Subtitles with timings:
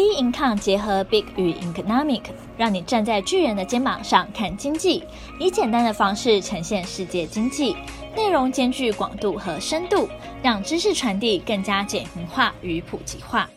[0.00, 2.22] B Income 结合 Big 与 Economic，
[2.56, 5.04] 让你站在巨人的肩膀上看经济，
[5.38, 7.76] 以简单的方式呈现世界经济，
[8.16, 10.08] 内容兼具广度和深度，
[10.42, 13.50] 让知识传递更加简明化与普及化。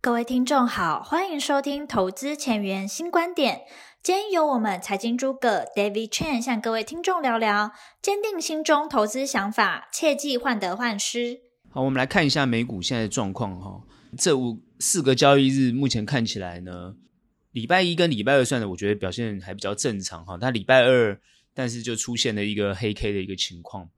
[0.00, 3.60] 各位听众好，欢迎收听投资前沿新观点。
[4.02, 7.70] 今天由我们财经诸葛 David Chen 向各位听众聊聊，
[8.02, 11.38] 坚定心中投资想法，切忌患得患失。
[11.70, 13.82] 好，我们来看一下美股现在的状况哈。
[14.16, 16.94] 这五四个交易日，目前看起来呢，
[17.52, 20.36] 礼拜一跟礼拜二算的，我觉得表现还比较正常哈。
[20.36, 21.18] 它礼拜二，
[21.54, 23.88] 但是就出现了一个黑 K 的一个情况。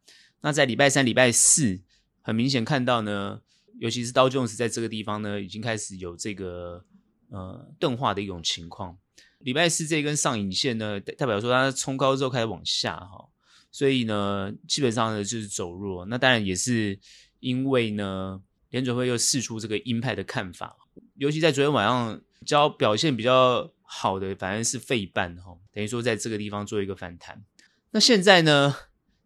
[0.41, 1.81] 那在礼拜三、礼拜四，
[2.23, 3.41] 很明显看到呢，
[3.81, 6.85] 尤其是刀 Jones 在这个地方呢，已经开始有这个
[7.31, 8.97] 呃钝化的一种情况。
[9.41, 13.29] 礼拜四这根上影线呢，代表说它冲高之后开始往下哈，
[13.73, 16.07] 所以呢，基本上呢就是走弱。
[16.07, 17.01] 那当然也是
[17.41, 18.41] 因为呢。
[18.75, 20.77] 联准会又试出这个鹰派的看法，
[21.15, 27.45] 尤其在昨天晚上，较表现比较好的反而是费半哈，等于说在这个地方做一个反弹。
[27.93, 28.75] 那现在呢，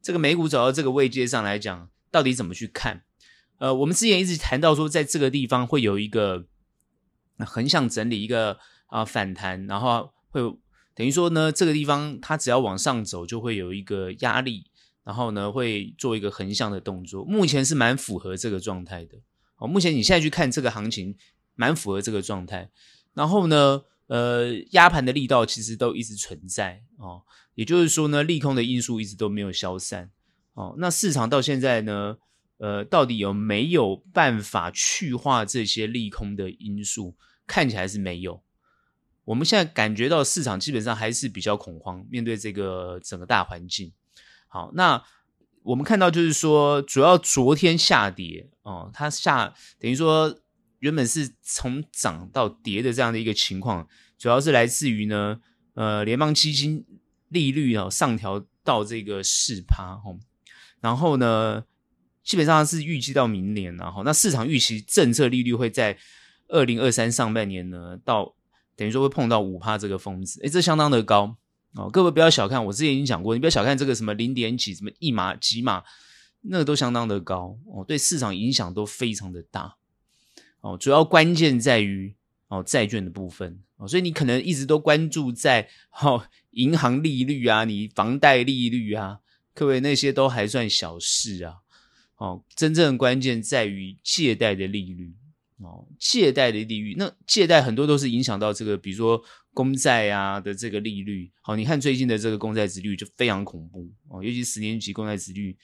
[0.02, 3.04] 这个美股走到这个位阶上来讲，到底怎么去看？
[3.56, 6.44] 呃，我们之前一直谈到说，在这个地方会有一个
[7.38, 10.42] 横向整理，一个啊反弹，然后会
[10.94, 14.66] 等于说呢，这个地方它只要往上走，就会有一个压力，
[15.04, 17.24] 然后呢会做一个横向的动作。
[17.24, 19.16] 目前是蛮符合这个状态的。
[19.58, 21.16] 哦，目前你现在去看这个行情，
[21.54, 22.70] 蛮符合这个状态。
[23.12, 27.22] 然后呢，呃，压盘的力道其实都一直存在哦，
[27.54, 30.10] 也就是说呢，利空的因素一直都没有消散
[30.54, 30.76] 哦。
[30.78, 32.18] 那市场到现在呢，
[32.58, 37.16] 呃，到底有没有办法去化这些利空的因素？
[37.46, 38.40] 看起来是没有。
[39.24, 43.92] 我们现在感觉到市场基本上还是比较恐慌，面对这个整个大环境。
[44.46, 45.02] 好，那。
[45.68, 50.34] 我们看到就是说，主要昨天下跌哦，它下等于说
[50.78, 55.38] 原本是从涨到跌的这样的一个情况，主要是来自于呢，
[55.74, 56.86] 呃，联邦基金
[57.28, 60.18] 利率哦上调到这个四趴哦，
[60.80, 61.62] 然后呢，
[62.24, 65.98] 基本上是预计到明年然后，那市场预期政策利率会在
[66.48, 68.34] 二零二三上半年呢到
[68.74, 71.36] 等于说会碰到五趴这个峰值，诶，这相当的高。
[71.74, 75.84] 哦，各位不要小看，我之前已经讲过，你不要小看这个什么零点几、什么一码几码，
[76.42, 79.76] 那个都相当的高哦，对市场影响都非常的大
[80.60, 80.76] 哦。
[80.76, 82.14] 主要关键在于
[82.48, 85.68] 哦债券的部分哦，所以你可能一直都关注在
[86.00, 89.20] 哦银行利率啊、你房贷利率啊，
[89.54, 91.56] 各位那些都还算小事啊。
[92.16, 95.14] 哦，真正的关键在于借贷的利率
[95.58, 99.22] 哦，借贷的利率，那借贷很多都是影响到这个，比如说。
[99.54, 105.56] 公债啊的这个利率，好，你看最近的这个公债殖率就非常恐怖哦，尤其十年期公债殖率，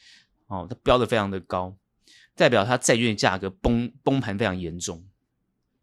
[0.49, 1.77] 哦，它飙的非常的高，
[2.35, 5.07] 代表它债券价格崩崩盘非常严重。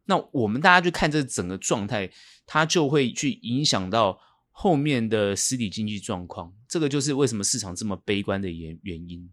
[0.03, 2.11] 那我们大家去看这整个状态，
[2.45, 4.19] 它就会去影响到
[4.51, 9.29] 后面的实体经济状况，这个就是为什么市场这么悲观的原原因。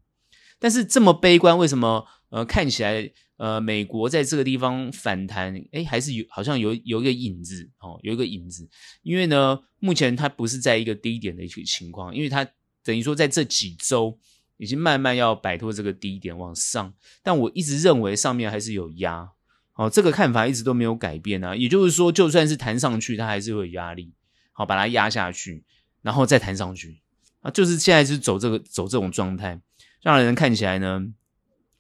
[0.61, 3.11] 但是这么悲观，为什么呃看起来？
[3.39, 8.69] 呃，美国在这个地方反弹，哎，还是有好像有有一个影子哦，有一个影子。
[9.03, 12.45] 因为呢，目前它不是在一个低点的一个情况，因为它
[12.83, 14.19] 等于说在这几周
[14.57, 16.93] 已经慢慢要摆脱这个低点往上。
[17.23, 19.31] 但我一直认为上面还是有压，
[19.75, 21.55] 哦，这个看法一直都没有改变啊。
[21.55, 24.13] 也就是说，就算是弹上去，它还是会有压力，
[24.51, 25.63] 好，把它压下去，
[26.03, 27.01] 然后再弹上去
[27.43, 29.61] 啊，就是现在是走这个走这种状态，
[30.03, 31.07] 让人看起来呢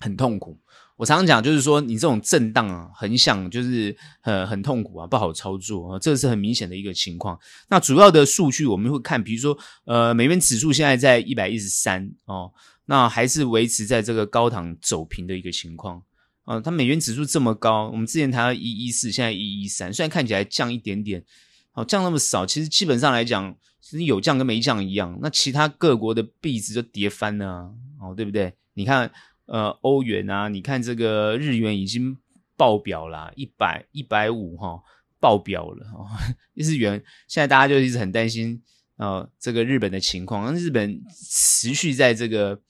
[0.00, 0.58] 很痛苦。
[0.96, 7.38] 我常常讲，就是说你这种震荡啊，很想就是很很痛苦啊，不好操作啊，这是很明显的一个情况。
[7.68, 12.52] 那主要的数据我们会看，比如说呃，美元指数现在在一百一十三哦，
[12.86, 16.02] 那还是维持在这个高档走平的一个情况
[16.42, 16.60] 啊。
[16.60, 21.24] 它美元指数这么高，我们之前谈到一一四，现在一一三，虽然看起来降一点点，
[21.70, 25.16] 好降那么少，其实基本上来讲，其实有降跟没降一样。
[25.22, 28.52] 那其他各国的币值就跌翻了，哦，对不对？
[28.74, 29.08] 你看。
[29.48, 32.18] 呃，欧元啊，你看这个日元已经
[32.54, 34.82] 爆表了，一百一百五哈，
[35.18, 36.18] 爆表了哈。
[36.52, 38.62] 日元现在大家就一直很担心
[38.96, 42.60] 啊、这个日本的情况，日本持续在这个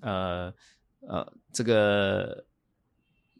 [0.00, 0.52] 呃
[1.00, 2.44] 呃这个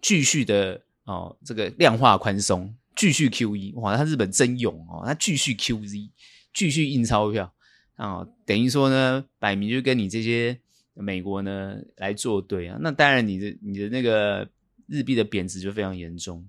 [0.00, 6.10] 继续的哦、这个量化宽松，继续 QE，哇，他日本真勇哦，他继续 QZ，
[6.54, 7.52] 继续印钞票
[7.96, 10.60] 啊、等于说呢，摆明就跟你这些。
[10.96, 14.48] 美国呢来作对啊，那当然你的你的那个
[14.88, 16.44] 日币的贬值就非常严重，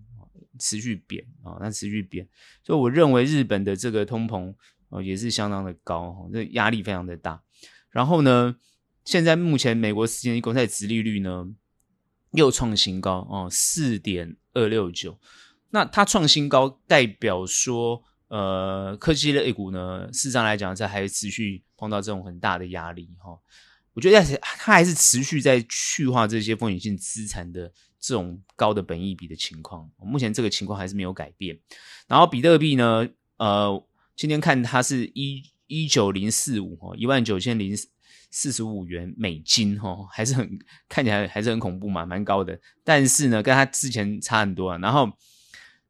[0.59, 2.27] 持续贬啊，那持续贬，
[2.63, 4.53] 所以我认为日本的这个通膨
[4.89, 7.41] 哦也是相当的高，这压力非常的大。
[7.89, 8.55] 然后呢，
[9.03, 11.47] 现在目前美国十年期公债殖利率呢
[12.31, 15.17] 又创新高哦，四点二六九。
[15.69, 23.37] 那它创新高，代表说，呃，科技类股呢，事实上来讲，这还持续碰到这种很大的压力哈。
[23.97, 27.63] 我觉得它还是持续在去化这些风险性资产的
[27.99, 29.89] 这种高的本益比的情况。
[29.97, 31.57] 目前这个情况还是没有改变。
[32.07, 33.07] 然后比特币呢，
[33.37, 33.83] 呃，
[34.15, 37.75] 今天看它是一一九零四五哈，一万九千零
[38.29, 42.59] 四十五元美金哈，还是很看起来还是很恐怖嘛，蛮高的。
[42.83, 44.77] 但是呢，跟它之前差很多啊。
[44.77, 45.11] 然后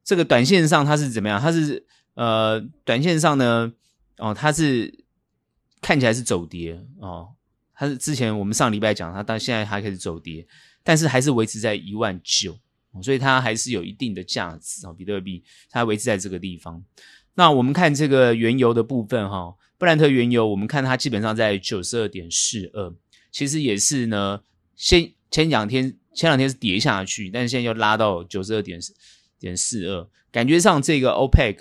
[0.02, 1.38] 这个短线上它是怎么样？
[1.38, 3.70] 它是呃，短线上呢，
[4.16, 5.04] 哦，它是
[5.82, 7.34] 看起来是走跌哦。
[7.78, 10.44] 它是之前我们上礼拜讲它，到现在还开始走跌，
[10.82, 12.58] 但是还是维持在一万九，
[13.00, 14.92] 所以它还是有一定的价值啊。
[14.92, 16.82] 比特币它维持在这个地方。
[17.34, 19.54] 那我们看这个原油的部分哈。
[19.78, 22.92] 布兰特原油，我们看它基本上在九十二点四二，
[23.30, 24.42] 其实也是呢，
[24.74, 28.80] 先前两天前两天是跌下去，但是现在又拉到九十二点
[29.38, 31.58] 点四二，感觉上这个 OPEC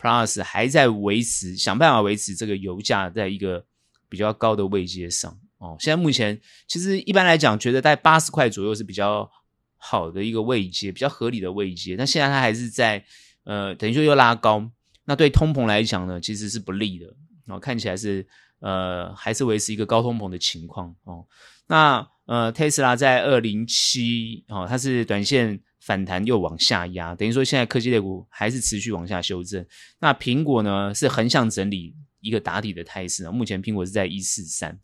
[0.00, 3.62] Plus 还在维持，想办法维持这个油价在一个
[4.08, 5.76] 比较高的位阶上哦。
[5.78, 9.30] 现在目前其实一般来讲，觉得在八十块左右是比较
[9.76, 13.04] 好的一个位阶，比较合理的位阶，但现在它还是在
[13.44, 14.70] 呃，等于说又拉高，
[15.04, 17.06] 那对通膨来讲呢，其实是不利的。
[17.46, 18.26] 哦，看起来是
[18.60, 21.24] 呃，还是维持一个高通膨的情况哦。
[21.66, 29.64] 那呃，特斯拉在二零七哦，它是短线反弹又往下压，等于说现在科技类股还是持续往下修正。
[30.00, 34.78] 那苹果呢是横向整理一个打底的态势，目前苹果是在一四三，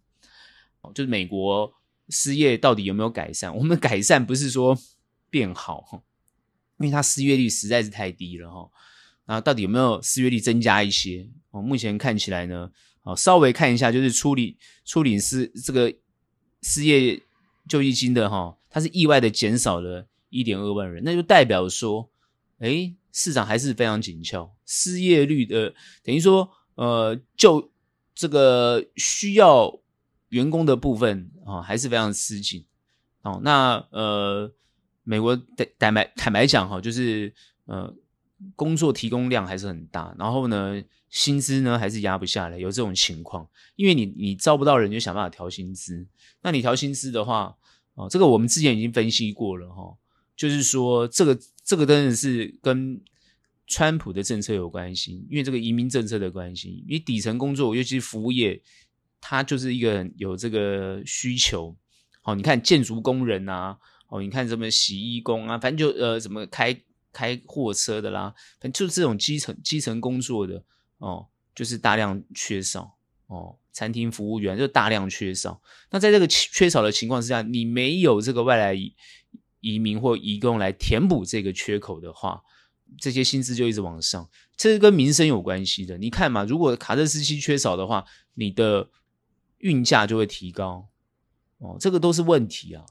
[0.94, 1.72] 就是美国
[2.08, 3.54] 失业到底有没有改善？
[3.54, 4.76] 我们改善不是说
[5.31, 6.02] 变好，
[6.78, 8.70] 因为它失业率实在是太低了哈。
[9.26, 11.28] 那到底有没有失业率增加一些？
[11.50, 12.70] 哦，目前看起来呢，
[13.04, 15.94] 哦，稍微看一下，就是处理处理失这个
[16.62, 17.22] 失业
[17.69, 22.10] 救济金的哈，它是意外的减少了一点二万人，那就代表说，
[22.58, 25.72] 诶，市场还是非常紧俏，失业率的
[26.02, 27.70] 等于说，呃，就
[28.14, 29.80] 这个需要
[30.34, 32.64] 员工的部分啊，还是非常吃紧。
[33.22, 34.52] 哦，那呃，
[35.02, 37.32] 美国坦坦白坦白讲哈，就是
[37.66, 37.94] 呃。
[38.56, 43.48] 工作提供量还是很大，然后呢，薪资呢还是压不下来，有这种情况。
[43.75, 46.06] 因为你你招不到人，就想办法调薪资。
[46.42, 47.56] 那你调薪资的话，
[47.94, 49.96] 哦，这个我们之前已经分析过了哈、哦，
[50.37, 53.00] 就是说这个这个真的是跟
[53.66, 56.84] 川普的政策有关系，因为这个移民政策的关系。
[56.87, 58.60] 因为底层工作，尤其是服务业，
[59.26, 61.75] 它就是一个有这个需求。
[62.25, 63.79] 哦，你看建筑工人啊，
[64.09, 66.79] 哦，你看什么洗衣工啊，反正就呃，什么开。
[67.17, 70.61] 开货车的啦，反正就是这种基层基层工作的
[70.99, 71.25] 哦，
[71.55, 72.97] 就是大量缺少
[73.29, 73.56] 哦。
[73.71, 75.62] 餐厅服务员就大量缺少。
[75.93, 78.97] 那在这个缺少的情况之下，你没有这个外来移
[79.61, 82.43] 移民或移工来填补这个缺口的话，
[82.99, 84.29] 这些薪资就一直往上。
[84.56, 85.97] 这是跟民生有关系的。
[85.97, 88.05] 你看嘛，如果卡车司机缺少的话，
[88.35, 88.91] 你的
[89.64, 90.88] 运价就会提高
[91.58, 91.76] 哦。
[91.81, 92.87] 这个都是问题啊。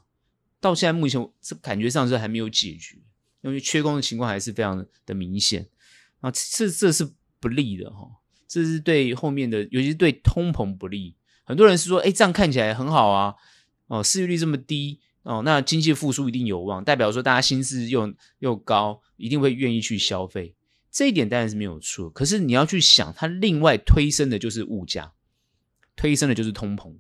[0.60, 2.98] 到现在目前，这感觉上是还没有解决。
[3.42, 5.68] 因为缺工的情况还是非常的明显
[6.22, 7.06] 啊，这这是
[7.42, 8.10] 不利的哈，
[8.48, 11.14] 这是对后面的，尤其是对通膨不利。
[11.44, 13.36] 很多人是说，哎，这样看起来很好啊，
[13.88, 20.56] 哦，失业率这么低哦，那经济复苏一定有望，代表说大家薪资又又高，一定会愿意去消费。
[20.90, 25.12] 这一点当然是没有错，可是你要去想，它另外推升的就是物价，
[25.96, 26.96] 推升的就是通膨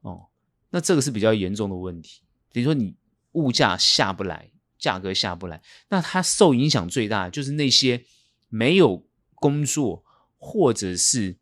[0.00, 0.26] 哦，
[0.70, 2.22] 那这个是比较严重的问题。
[2.52, 2.96] 比如说你
[3.32, 4.50] 物价下不来。
[4.78, 8.04] 价格下不来，那它受影响最大就是那些
[8.48, 10.04] 没有工作
[10.38, 11.36] 或者是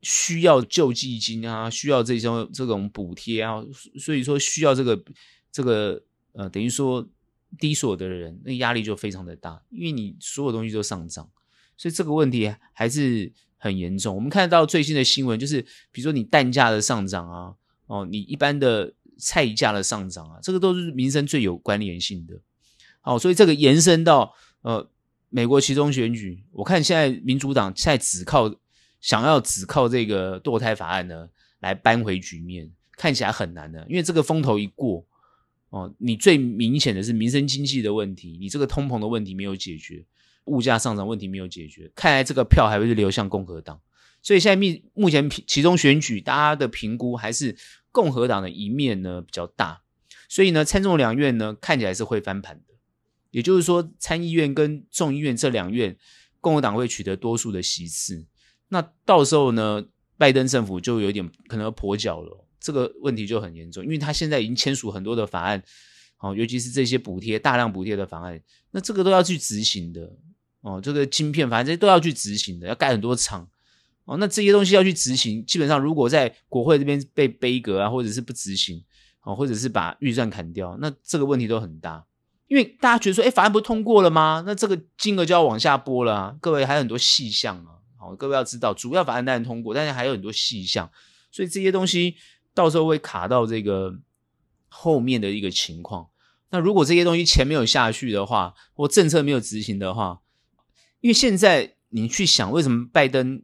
[0.00, 3.62] 需要救济金啊，需要这种这种补贴啊，
[4.00, 5.00] 所以说需要这个
[5.52, 6.02] 这个
[6.32, 7.08] 呃，等于说
[7.56, 11.30] 低所得的人，那压力就非常的大，因为你所有东西都上涨，
[11.76, 14.12] 所以这个问题还是很严重。
[14.12, 17.54] 我们看到最新的新闻，就是比如说你蛋价的上涨啊，
[17.86, 22.34] 哦，你一般的菜价的上涨啊，这个都是民生最有关联性的。
[23.00, 24.90] 好，所以这个延伸到呃
[25.28, 28.52] 美国其中选举，我看现在民主党现在只靠
[29.00, 31.28] 想要只靠这个堕胎法案呢
[31.60, 35.06] 来扳回局面，看起来很难的，因为这个风头一过，
[35.70, 40.04] 哦，你最明显的是民生经济的问题，你这个通膨的问题没有解决，
[40.44, 43.80] 物价上涨问题没有解决，看来这个票还会是流向共和党，
[44.22, 47.56] 所以现在目目前其中选举大家的评估还是
[47.90, 49.82] 共和党的一面呢比较大，
[50.28, 52.74] 所以呢参众两院呢看起来是会翻盘的。
[53.30, 55.96] 也就是说，参议院跟众议院这两院，
[56.38, 58.26] 共和党会取得多数的席次。
[58.68, 59.82] 那到时候呢，
[60.18, 62.46] 拜登政府就有点可能要跛脚了。
[62.60, 65.62] 这个问题就很严重，因为他现在已经签署很多的法案，
[66.18, 68.38] 哦，尤其是这些补贴大量补贴的法案，
[68.70, 70.14] 那这个都要去执行的
[70.62, 70.80] 哦。
[70.80, 73.46] 这个晶片，反正这都要去执行的，要盖很多厂
[74.06, 74.16] 哦。
[74.16, 78.82] 那这些东西要去执行，基本上如果在国会这边被杯葛啊，或者是不执行
[79.22, 82.04] 哦，或者是把预算砍掉，那这个问题都很大。
[82.48, 84.42] 因为大家觉得说，哎，法案不是通过了吗？
[84.46, 86.36] 那这个金额就要往下拨了啊。
[86.38, 90.90] 各位还有很多细项啊，好，各位要知道，主要法案当然通过，但是还有很多细项，
[91.30, 92.16] 所以这些东西
[92.52, 93.94] 到时候会卡到这个
[94.68, 96.08] 后面的一个情况。
[96.50, 100.20] 那如果这些东西钱没有下去的话，或政策没有执行的话，
[101.02, 103.42] 因为现在你去想，为什么拜登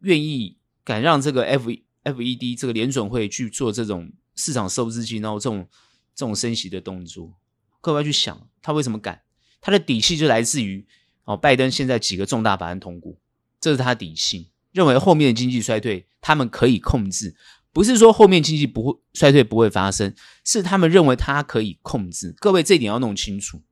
[0.00, 1.70] 愿意敢让这个 F
[2.02, 5.68] F E D 这个联准会去做这种市场收资金，然后这种
[6.14, 7.34] 这种升息的动作？
[7.80, 9.20] 各位要去想，他为什么敢？
[9.60, 10.84] 他的底气就来自于
[11.24, 13.14] 哦，拜登现在几个重大法案通过，
[13.60, 17.36] 这是他底气，认为后面的经济衰退他们可以控制。
[17.72, 20.14] 不是说后面经济不会衰退不会发生，
[20.44, 22.34] 是他们认为它可以控制。
[22.38, 23.62] 各位这一点要弄清楚，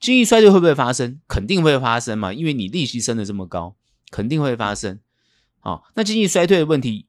[0.00, 1.20] 经济衰退会不会发生？
[1.26, 3.76] 肯定会发生嘛，因为你利息升得这么高，
[4.10, 5.00] 肯定会发生。
[5.60, 7.06] 好，那经济衰退的问题，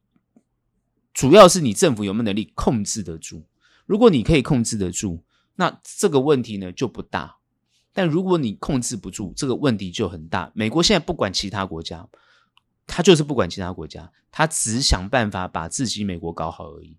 [1.14, 3.44] 主要是你政府有没有能力控制得住？
[3.86, 5.22] 如果你可以控制得住，
[5.56, 7.36] 那这个问题呢就不大。
[7.92, 10.50] 但如果你控制不住，这个问题就很大。
[10.54, 12.08] 美国现在不管其他国家。
[12.92, 16.98] 他就是不管其他国家，他只想办法把自己美国搞好而已。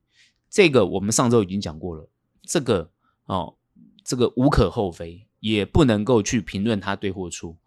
[0.49, 2.09] 这个我们上周已经讲过了，
[2.43, 2.89] 这个
[3.25, 3.57] 哦，
[4.01, 7.57] 这个无可厚非，也不能够去评论他对或错。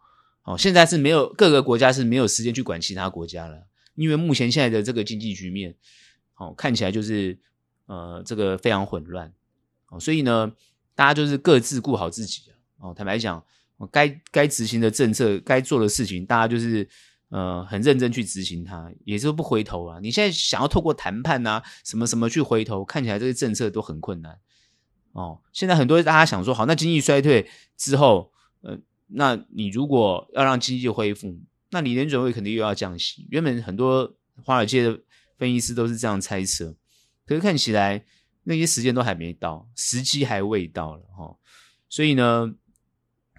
[0.45, 5.75] 哦，现在是没有各个国家是没有时间去管其他国家了，因为目前现在的这个经济局面，
[6.37, 7.39] 哦，看起来就是
[7.85, 9.31] 呃这个非常混乱。
[9.91, 10.51] 哦，所以呢，
[10.95, 12.45] 大家就是各自顾好自己。
[12.79, 13.45] 哦，坦白讲，
[13.93, 16.89] 该该执行的政策，该做的事情，大家就是。
[17.31, 19.99] 呃，很认真去执行它，也就不回头啊。
[20.01, 24.39] 你现在想要透过谈判啊，什么什么去回头，看起来这些政策都很困难
[25.15, 25.41] 哦。
[25.53, 28.31] 现在很多大家想说，好，那经济衰退之后，
[28.61, 31.41] 呃，那你如果要让经济恢复，
[31.71, 33.27] 那你联准会肯定又要降息。
[33.31, 35.01] 原本很多华尔街的
[35.39, 36.77] 分析师都是这样猜测，
[37.25, 38.05] 可是看起来
[38.43, 41.39] 那些时间都还没到，时机还未到了哈、哦。
[41.89, 42.55] 所以呢。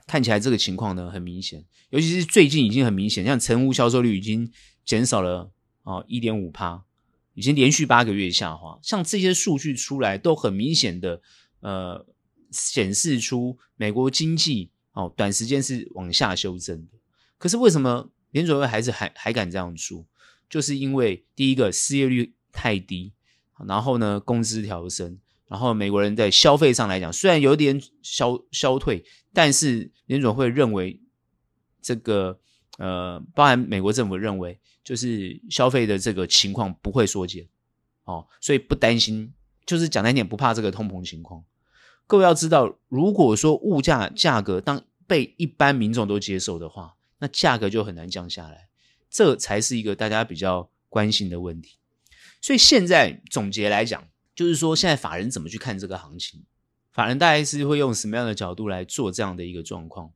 [0.07, 4.47] 看起来这个情况呢很明显，尤其是最近已经很明显，像成屋销售率已经
[4.85, 5.51] 减少了
[5.81, 6.83] 哦一点五趴，
[7.33, 8.77] 已经连续八个月下滑。
[8.83, 11.19] 像这些数据出来，都很明显的
[11.65, 12.05] 呃
[12.51, 16.91] 显示出美国经济哦短时间是往下修正的。
[17.39, 20.05] 可是为什么联准会还是还还敢这样做？
[20.47, 23.13] 就是因为第一个失业率太低，
[23.67, 25.19] 然后呢工资调升。
[25.47, 30.99] 然后美国人在消费上来讲，虽然有点消消退，但是联准会认为
[31.81, 32.39] 这个
[32.77, 37.47] 呃，包含美国政府认为，就是消费的这个情况不会缩减
[38.05, 39.31] 哦，所以不担心，
[39.67, 41.43] 就是讲难点，不怕这个通膨情况。
[42.07, 48.69] 各位要知道，如果说物价价格当被一般民众都接受的话，那价格就很难降下来，
[49.09, 51.77] 这才是一个大家比较关心的问题。
[52.41, 54.07] 所以现在总结来讲。
[54.35, 56.43] 就是说，现在法人怎么去看这个行情？
[56.91, 60.11] 法人大概是会用什么样的角度来做这样的一个状况？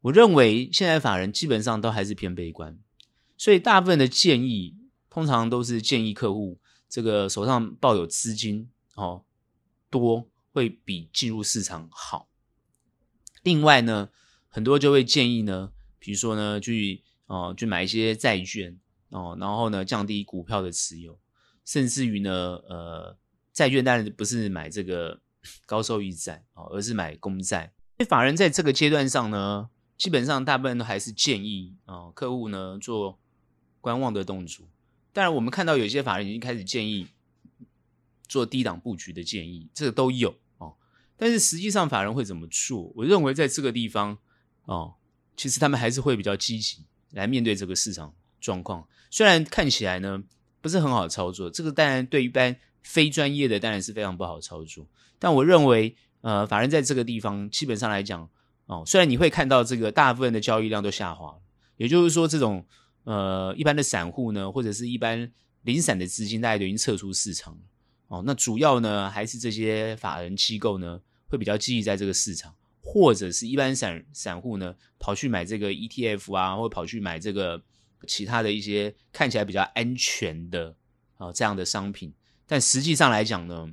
[0.00, 2.76] 我认为现在法人基本上都还是偏悲观，
[3.36, 4.74] 所以大部分的建议
[5.08, 9.22] 通常都是建议客户这个手上抱有资金哦
[9.88, 12.30] 多会比进入市场好。
[13.42, 14.08] 另外呢，
[14.48, 18.80] 很多就会建议呢，比如说呢，去哦去买一些债券
[19.10, 21.20] 哦，然后呢降低股票的持有，
[21.66, 23.18] 甚至于呢呃。
[23.54, 25.20] 债券当然不是买这个
[25.64, 27.72] 高收益债哦，而是买公债。
[28.08, 33.20] 法人在这个阶段上呢，基本上大部分都还是建议啊客户呢做
[33.80, 34.66] 观望的动作。
[35.12, 37.06] 当然，我们看到有些法人已经开始建议
[38.26, 40.34] 做低档布局的建议，这个都有。
[41.16, 42.92] 但是实际上法人会怎么做？
[42.94, 44.16] 我认为在这个地方
[44.64, 44.94] 哦，
[45.36, 48.86] 其实他们还是会比较积极来面对这个市场状况。
[49.10, 50.22] 虽然看起来呢
[50.60, 52.56] 不是很好操作，这个当然对一般。
[52.86, 54.86] 非专业的当然是非常不好操作，
[55.18, 58.28] 但我认为，呃，法人在这个地方基本上来讲，
[58.66, 61.34] 哦，虽然你会看到这个大部分的交易量都下滑，
[61.78, 62.62] 也就是说，这种
[63.04, 67.60] 呃一般的散户呢，或者是一般零散的资金，大家都已经撤出市场了，
[68.08, 77.62] 哦，那主要呢还是这些法人机构呢会比较积极在这个市场，或者是一般散散户呢跑去买这个 ETF 啊，或跑去买这个
[78.06, 80.76] 其他的一些看起来比较安全的
[81.16, 82.12] 啊、这样的商品。
[82.46, 83.72] 但实际上来讲呢，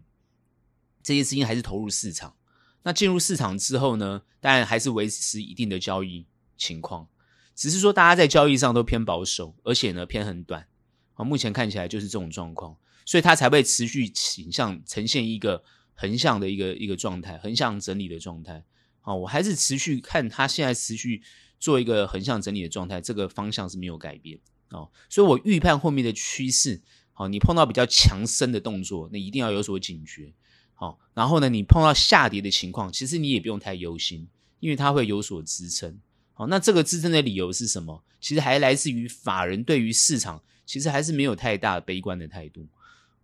[1.03, 2.35] 这些资金还是投入市场。
[2.83, 6.25] 那进入市场之后呢，当然还是维持一定的交易
[6.57, 7.07] 情况，
[7.53, 10.65] 只是说大家在交易上都偏保守，而且呢偏很短。
[11.13, 12.75] 啊，目前看起来就是这种状况，
[13.11, 15.61] 所以它才会持续倾向呈现一个
[15.95, 18.63] 横向的一个一个状态，横向整理的状态。
[19.01, 21.21] 好，我还是持续看它现在持续
[21.59, 24.39] 做一个横向整理的状态，这个方向是没有改变
[24.69, 24.89] 哦。
[25.09, 26.79] 所以我预判后面的趋势。
[27.11, 30.31] 好，你碰到比较强升的动作，那一定要有所警觉。
[30.73, 34.25] 好，然后呢，你碰到下跌的情况，其实你也不用太忧心，
[34.61, 35.99] 因为它会有所支撑。
[36.31, 38.05] 好，那这个支撑的理由是什么？
[38.21, 42.65] 其实还来自于法人对于市场其实还是没有太大悲观的态度。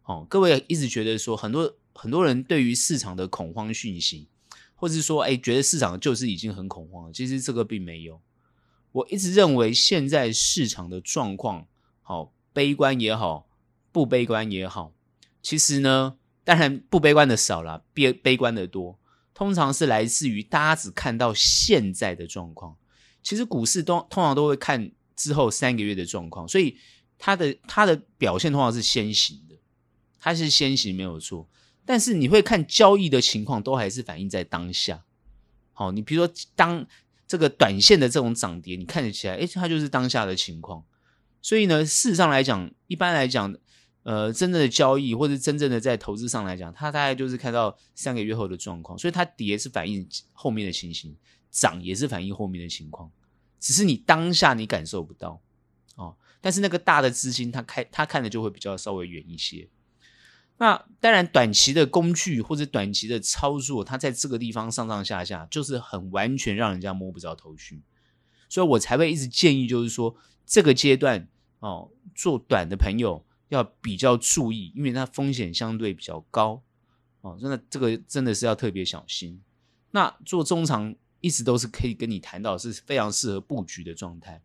[0.08, 4.30] 哦，各位一直觉得说很多很多人对于市场的恐慌讯息，
[4.74, 7.14] 或是说，哎，觉得市场就是已经很恐慌了。
[7.14, 8.22] 其实这个并没有。
[8.94, 11.68] 我一直认为现在市场的状况，
[12.02, 13.48] 好，悲观也好，
[13.92, 14.94] 不悲观也好，
[15.42, 18.98] 其实呢，当然不悲观的少了，悲悲观的多。
[19.34, 22.76] 通常是来自于大家只看到现在的状况。
[23.22, 26.78] 其实股市都通常都会看之后三个月的状况，所以
[27.20, 29.40] 它的它的表现通常是先行，
[30.20, 31.48] 它是先行没有错。
[31.86, 35.06] 但是你会看交易的情况，都还是反映在当下。
[35.72, 36.86] 好，你比如说当
[37.26, 40.84] 这个短线的这种涨跌，你看得起来，哎，它就是当下的情况。
[41.42, 43.56] 所以呢，事实上来讲，一般来讲，
[44.04, 48.98] 呃，真正的交易或者真正的在投资上来讲，它大概就是看到三个月后的状况。
[48.98, 51.16] 所以它跌是反映后面的情形，
[51.52, 53.10] 涨也是反映后面的情况。
[53.60, 55.42] 只是你当下你感受不到
[55.96, 59.70] 哦，但是那个大的资金，他开他看的就会比较稍微远一些。
[60.58, 67.82] 那当然，短期的工具或者短期的操作，它在这个地方上上下下，就是很完全让人家摸不着头绪。
[68.50, 71.28] 所以我才会一直建议，就是说这个阶段
[71.60, 76.64] 哦，做短的朋友要比较注意，因为它风险相对比较高
[77.22, 77.38] 哦。
[77.40, 79.42] 真的，这个真的是要特别小心。
[79.92, 80.96] 那做中长。
[81.20, 84.40] 一直都是可以跟你谈到是非常适合布局的状态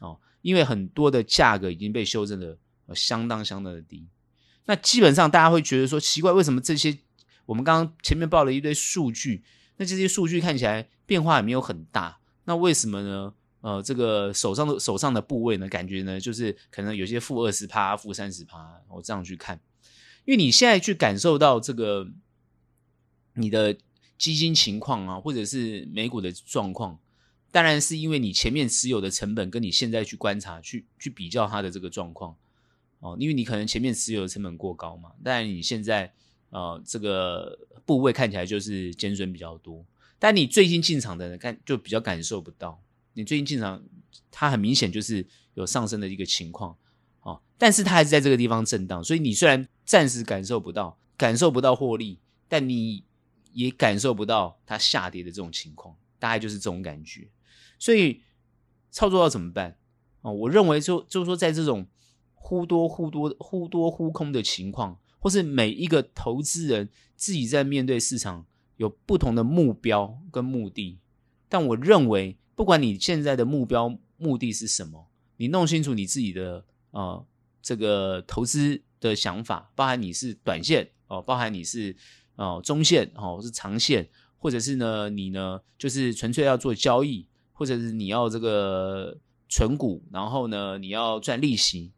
[0.00, 2.56] 哦，因为很多的价格已经被修正的
[2.94, 4.08] 相当相当的低。
[4.66, 6.98] 那基本上大家会觉得说奇怪，为什么这些
[7.46, 9.42] 我们刚刚前面报了一堆数据，
[9.76, 13.34] 那这些数据看起来变化也没有很大，那为什么呢？
[13.60, 19.60] 呃，这个手上的手上的部位呢，感觉呢就是可能有些负二十趴、负三十趴，我这样去看，
[20.24, 22.08] 因为你现在去感受到这个
[23.34, 23.76] 你的。
[24.16, 27.00] 基金情况啊，或者是美股的状况，
[27.50, 32.36] 当然是因为你前面持有的成本跟你现在去观察、去去比较它的这个状况
[33.00, 36.12] 哦，因为你可能前面持有的成本过高嘛，但你现在
[36.50, 39.84] 呃这个部位看起来就是减损比较多，
[40.18, 42.80] 但你最近进场的人看就比较感受不到，
[43.12, 43.82] 你最近进场
[44.30, 46.76] 它很明显就是有上升的一个情况
[47.22, 53.04] 哦，但是它还是在这个地方震荡，所以你虽然暂时感受不到感受不到获利，但你。
[53.56, 57.28] 也感受不到它下跌的这种情况，大概就是这种感觉。
[57.78, 58.20] 所以
[58.90, 59.78] 操作要怎么办
[60.22, 60.32] 哦？
[60.32, 61.86] 我认为就就是说，在这种
[62.46, 68.44] 忽多忽多、忽多忽空的情况，或是每一个投资人自己在面对市场
[68.76, 70.98] 有不同的目标跟目的，
[71.48, 77.24] 但我认为，不管你现在的目标目的是什么，你弄清楚你自己的呃
[77.62, 81.96] 这个投资的想法，包含你是短线哦，包含你是。
[82.36, 89.16] 哦，中线哦，是长线，或者是呢，你呢就是纯粹要做交易，或者是你要这个
[89.48, 91.92] 存股，然后呢你要赚利息。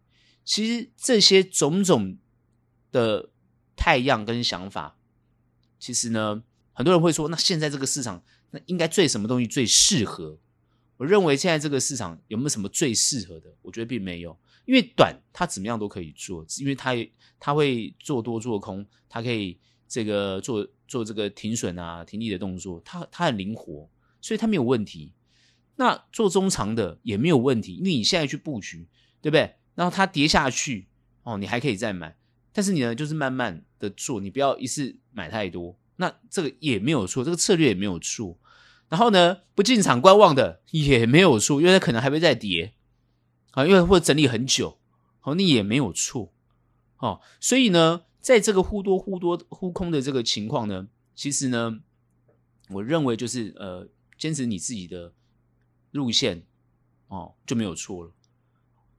[0.46, 2.16] 其实这些种种
[2.90, 3.28] 的
[3.76, 4.96] 态样跟想法，
[5.78, 10.38] 其实呢，很多人会说，那现在这个市场，那应该最什么东西最适合？
[10.96, 13.54] 我认为现在这个市场有没有什么最适合的？
[13.60, 16.94] 我觉得并没有，因为短它怎么样都可以做，因为它
[17.38, 19.58] 它会做多做空，它可以。
[19.88, 23.88] 这个做做这个停损啊、停利的动作，它它很灵活，
[24.20, 25.12] 所以它没有问题。
[25.76, 28.88] 那做中长的也没有问题，因为你现在去布局，
[29.22, 29.54] 对不对？
[29.76, 30.88] 然后它跌下去
[31.22, 32.16] 哦，你还可以再买。
[32.52, 35.78] 但是你呢，就是慢慢的做，你不要一次买太多。
[35.98, 38.36] 那这个也没有错，这个策略也没有错。
[38.88, 42.74] 然后呢，不进场观望的也没有错，因为它可能还会再跌
[43.52, 44.80] 啊，因为会整理很久，
[45.20, 46.32] 好，你也没有错
[46.96, 47.20] 哦。
[47.38, 48.02] 所以呢。
[48.18, 51.78] 在这个忽多忽多忽空的这个情况呢，其实呢，
[52.70, 55.12] 我认为就是呃，坚持你自己的
[55.92, 56.42] 路线
[57.06, 58.10] 哦，就没有错了。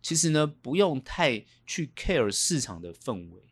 [0.07, 3.43] 其实呢，不用太去 care 市场的氛围。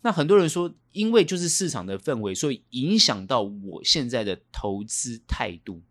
[0.00, 5.82] 那很多人说，因为就是市场的氛围，所以影响到我现在的投资态度。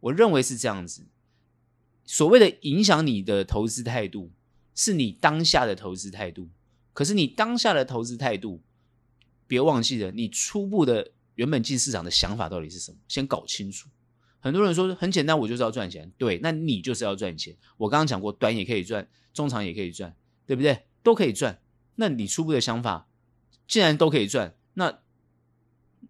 [0.00, 1.06] 我认为是这样子。
[2.04, 4.30] 所谓的影响你的投资态度，
[4.74, 6.50] 是你当下的投资态度。
[6.92, 8.62] 可是你当下的投资态度，
[9.46, 12.98] 别忘记了，你初步的原本进市场的想法到底是什么？
[13.08, 13.88] 先搞清楚。
[14.44, 16.12] 很多人说很简单，我就是要赚钱。
[16.18, 17.56] 对，那你就是要赚钱。
[17.78, 20.84] 我刚刚讲过，短也可以赚，中长也可以赚，对不对？
[21.02, 21.62] 都可以赚。
[21.94, 23.08] 那你初步的想法，
[23.66, 24.98] 既然都可以赚，那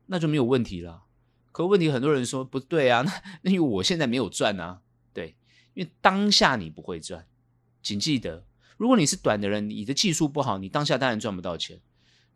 [0.07, 1.05] 那就没有问题了。
[1.53, 4.81] 可问题很多人说不对啊， 那那因为我现在没有赚啊，
[5.13, 5.37] 对，
[5.75, 7.29] 因为当下你不会赚，
[7.85, 8.45] 请记得，
[8.77, 11.81] 如果你是短的人，你的技术不好，你当下当然赚不到钱。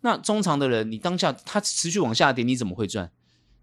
[0.02, 3.10] 那中长的人，你当下它持续往下跌，你怎么会赚？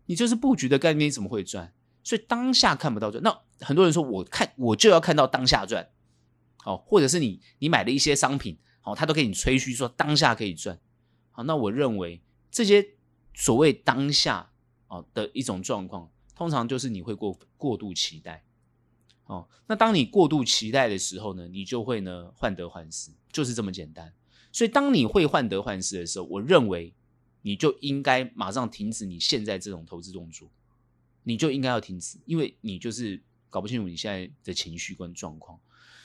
[0.08, 1.72] 你就是布局的概念，你怎么会赚？
[2.06, 3.22] 所以当下看不到赚。
[3.22, 5.90] 那很多人说，我看我就要看到当下赚，
[6.60, 10.80] 好，或者是你你买的一些商品，好，他都给你吹嘘说当下可以赚，
[11.32, 12.88] 好，那我认为这些
[13.34, 14.52] 所谓当下
[14.88, 18.46] 哦的一种状况，通常就是你会过过度期待，
[19.26, 24.14] 哦，那当你过度期待的时候呢，你就会呢患得患失，就是这么简单。
[24.52, 26.94] 所以，当你会患得患失的时候，我认为
[27.42, 30.50] 你就应该马上停止你现在这种投资动作，
[31.26, 35.60] 你就应该要停止，因为你就是搞不清楚你现在的情绪跟状况。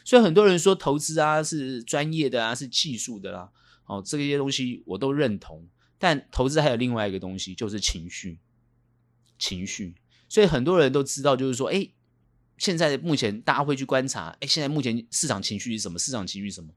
[0.04, 3.48] 所以，很多人说投资啊是专业的啊，是技术的啦，
[3.86, 5.68] 哦，这些东西我都认同。
[5.98, 8.40] 但投资还有另外一个东西，就是情绪，
[9.38, 9.94] 情绪。
[10.28, 11.88] 所以很多人都知道，就是说，哎，
[12.58, 15.98] 现在目前大家会去观察，哎，现在目前市场情绪是什么？
[15.98, 16.74] 市场情绪什么？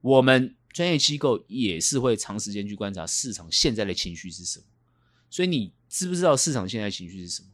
[0.00, 0.54] 我们。
[0.76, 4.66] 专业机构也是会长时间去观察市场现在的情绪是什么，
[5.30, 7.48] 所以你知不知道市场现在情绪是什么？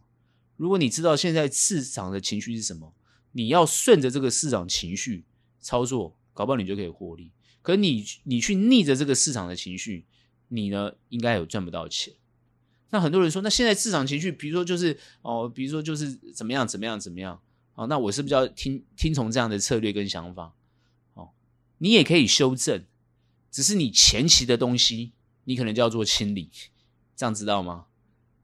[0.63, 2.95] 如果你知道现在市场的情绪是什么，
[3.33, 5.25] 你要顺着这个市场情绪
[5.59, 7.33] 操作，搞不好你就可以获利。
[7.63, 10.07] 可你你去逆着这个市场的情绪，
[10.47, 12.15] 你呢应该有赚不到钱。
[12.91, 17.43] 那很多人说，那现在市场情绪，比如说就是哦，比如说就是怎么样怎么样怎么样，
[17.75, 20.55] 哦，那我是不是要听听从这样的策略跟想法？
[21.15, 21.31] 哦，
[21.79, 22.85] 你也可以修正。
[23.51, 25.11] 只是你前期的东西，
[25.43, 26.49] 你可能就要做清理，
[27.17, 27.87] 这样知道吗？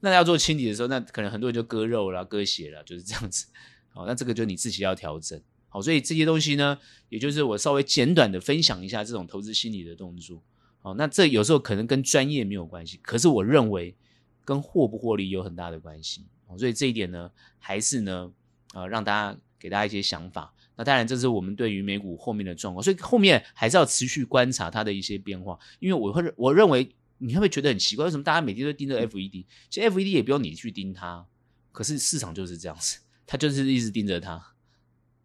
[0.01, 3.47] 那要做清理的时候，那可能很多人就割肉了、割血了，就是这样子。
[3.91, 5.41] 好，那这个就你自己要调整。
[5.69, 10.43] 好，所以这些东西呢，也就是我稍微简短的分享一下这种投资心理的动作。
[10.81, 13.97] 好，那这有时候可能跟专业没有关系，可是我认为
[14.45, 16.27] 跟获不获利有很大的关系。
[16.57, 18.31] 所以这一点呢，还是呢，
[18.73, 20.55] 啊，让大家给大家一些想法。
[20.77, 25.59] 那当然，这是我们对于美股后面的状况，所以后面还是要持续观察它的一些变化。
[25.81, 29.45] 因为我会，我认为你会不会觉得很奇怪，为什么大家每天都盯着 FED？
[29.69, 31.27] 其实 FED 也不用你去盯它，
[31.73, 34.43] 可是市场就是这样子，它就是一直盯着它，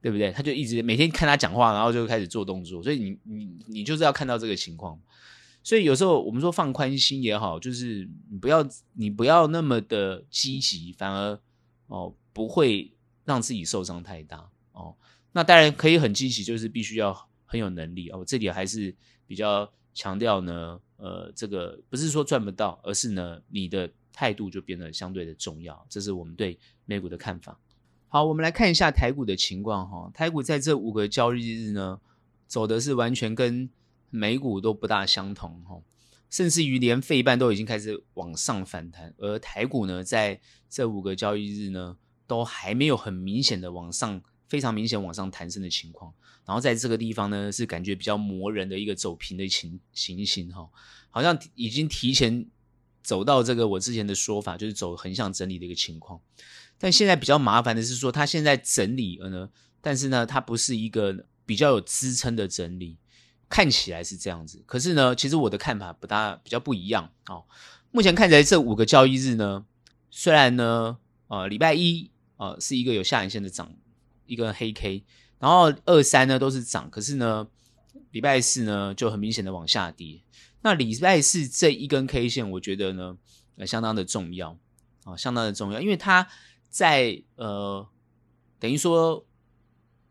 [0.02, 0.32] 对不对？
[0.32, 2.84] 他就一直每天看他讲话，然后就开始做动作。
[2.84, 5.00] 所以你你你就是要看到这个情况。
[5.64, 11.40] 所以有时候我们说放宽心也好，就是你不要你不要那么的积极，反而
[11.88, 12.92] 哦不会
[13.24, 14.94] 让自己受伤太大哦。
[15.32, 18.26] 那当然可以很积极，就是必须要很有能力哦。
[18.28, 18.94] 这里还是
[19.26, 25.86] 比较强调呢，呃，这个不是说赚不到，而是呢，你的态度就变得相对的重要。
[25.90, 27.60] 这是我们对美股的看法。
[28.08, 30.10] 好，我们来看一下台股的情况哈。
[30.14, 32.00] 台股在这五个交易日呢，
[32.48, 33.70] 走的是完全跟
[34.10, 35.82] 美股都不大相同哈，
[36.30, 40.40] 甚至于连费半都已经开始往上反弹，而台股呢，在
[40.70, 44.22] 这五个交易日呢，都还没有很明显的往上。
[44.54, 46.14] 非常明显往上弹升的情况，
[46.46, 50.70] 然后在这个地方呢，是感觉比较磨人的一个走平的情情形哈，
[51.10, 52.46] 好像已经提前
[53.02, 56.22] 走到这个我之前的说法，就是走横向整理的一个情况。
[56.78, 59.50] 但现在比较麻烦的是说，它现在整理了呢，
[59.82, 63.00] 但是呢，它不是一个比较有支撑的整理，
[63.50, 64.62] 看起来是这样子。
[64.68, 67.46] 可是呢，其实我的看法不大，比较不一样哦。
[67.90, 69.66] 目前看起来这五个交易日呢，
[70.12, 73.74] 虽然呢，呃，礼拜一，呃，是一个有下影线的涨。
[74.26, 75.04] 一个黑 K，
[75.40, 77.48] 然后二三呢都是涨，可是呢，
[78.12, 80.22] 礼拜四呢就很明显的往下跌。
[80.62, 83.18] 那礼拜四这一根 K 线，我觉得呢，
[83.58, 84.58] 呃，相当的重要
[85.04, 86.28] 啊，相当的重要，因为它
[86.70, 87.86] 在呃，
[88.60, 89.26] 等于说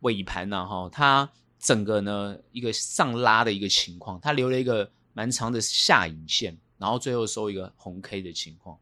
[0.00, 8.78] 尾盘呢，哈，它整个呢一个上拉的一个情况，它留了一个蛮长的下影线，然后最后收一个红 K 的情况。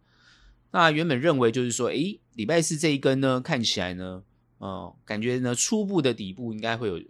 [0.72, 4.24] 那原本认为就是说，诶，礼拜四这一根呢，看起来呢。
[4.60, 7.02] 哦，感觉呢，初步的底部应该会有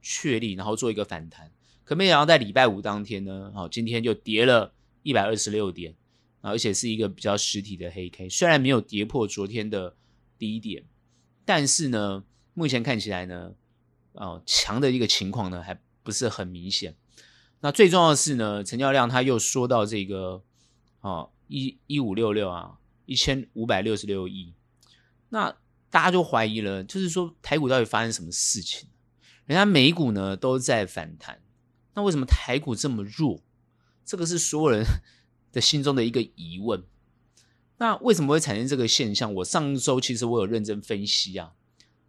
[0.00, 1.50] 确立，然后做一个反弹。
[1.82, 5.96] 可没想到在礼拜五当天呢，好，今天就跌了一百二十六点，
[6.40, 8.28] 而且是一个比较实体的黑 K。
[8.28, 9.96] 虽然没有跌破昨天的
[10.38, 10.84] 低点，
[11.44, 12.22] 但是呢，
[12.54, 13.54] 目前看起来呢，
[14.12, 16.94] 哦，强的一个情况呢，还不是很明显。
[17.58, 20.44] 那最重要的是呢，成交量它又说到这个，
[21.00, 24.54] 哦，一一五六六啊，一千五百六十六亿，
[25.30, 25.56] 那。
[25.94, 28.88] 大家就怀疑了，就是说台股到底发生什么事情？
[29.46, 31.40] 人家美股呢都在反弹，
[31.94, 33.40] 那为什么台股这么弱？
[34.04, 34.84] 这个是所有人
[35.52, 36.82] 的心中的一个疑问。
[37.76, 39.32] 那为什么会产生这个现象？
[39.34, 41.52] 我上周其实我有认真分析啊，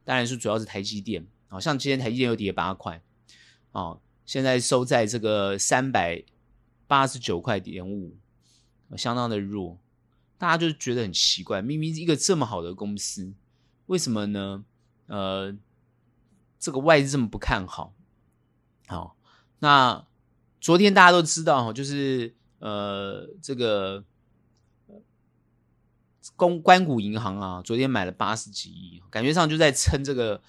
[0.03, 3.03] 当然是主要是台积电，好像今天台积电又跌八块，
[3.71, 6.23] 啊，现在收在这个三百
[6.87, 8.17] 八十九块点五，
[8.97, 9.77] 相当的弱。
[10.39, 13.31] 大家就觉得很奇怪，明明一个这么好的公司，
[13.87, 14.65] 为什么呢？
[15.07, 15.55] 呃，
[16.59, 17.93] 这个外资这么不看好？
[18.87, 19.15] 好，
[19.59, 20.05] 那
[20.59, 24.03] 昨天大家都知道，就是呃，这个
[26.35, 30.41] 公关谷银行啊，昨天买了八十几亿，感觉上就在撑这个，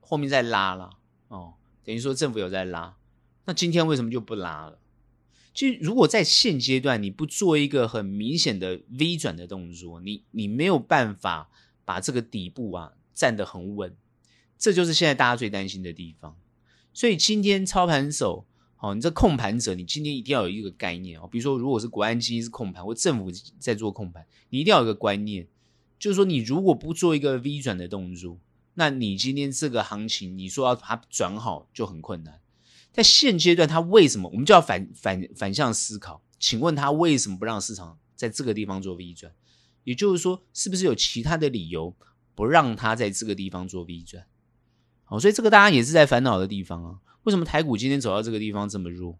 [0.00, 0.90] 后面在拉了
[1.28, 2.96] 哦，等于说政府有在拉。
[3.44, 4.78] 那今天为什么就不拉了？
[5.52, 11.48] 就如果在现阶段你不做一个很明显的 V 转的动作，你你没有办法
[11.84, 13.96] 把这个底部啊站得很稳，
[14.58, 16.36] 这就是现在大家最担心的地方。
[16.92, 18.46] 所以今天操盘手，
[18.78, 21.28] 哦，你这控盘者，你今天一定要有一个概念哦。
[21.30, 25.48] 比如说，如果是国安基金是控盘，或政府在做控盘，你一定要有一个观念，
[25.98, 28.38] 就是说你如果不做一个 V 转的动作，
[28.74, 32.40] 那你今天这个行情，你说要把它转好就很困难。
[32.92, 36.22] 在现阶段，他为什么我们就要反反反向思考？
[36.38, 39.32] 请问他为什么不让市场在这个地方做 V 转？
[39.84, 41.94] 也就是说，是不是有其他的理由
[42.34, 44.26] 不让他在这个地方做 V 转？
[45.04, 46.98] 好，所以这个大家也是在烦恼的地方啊。
[47.22, 49.18] 为什么台股今天走到这个地方这么弱？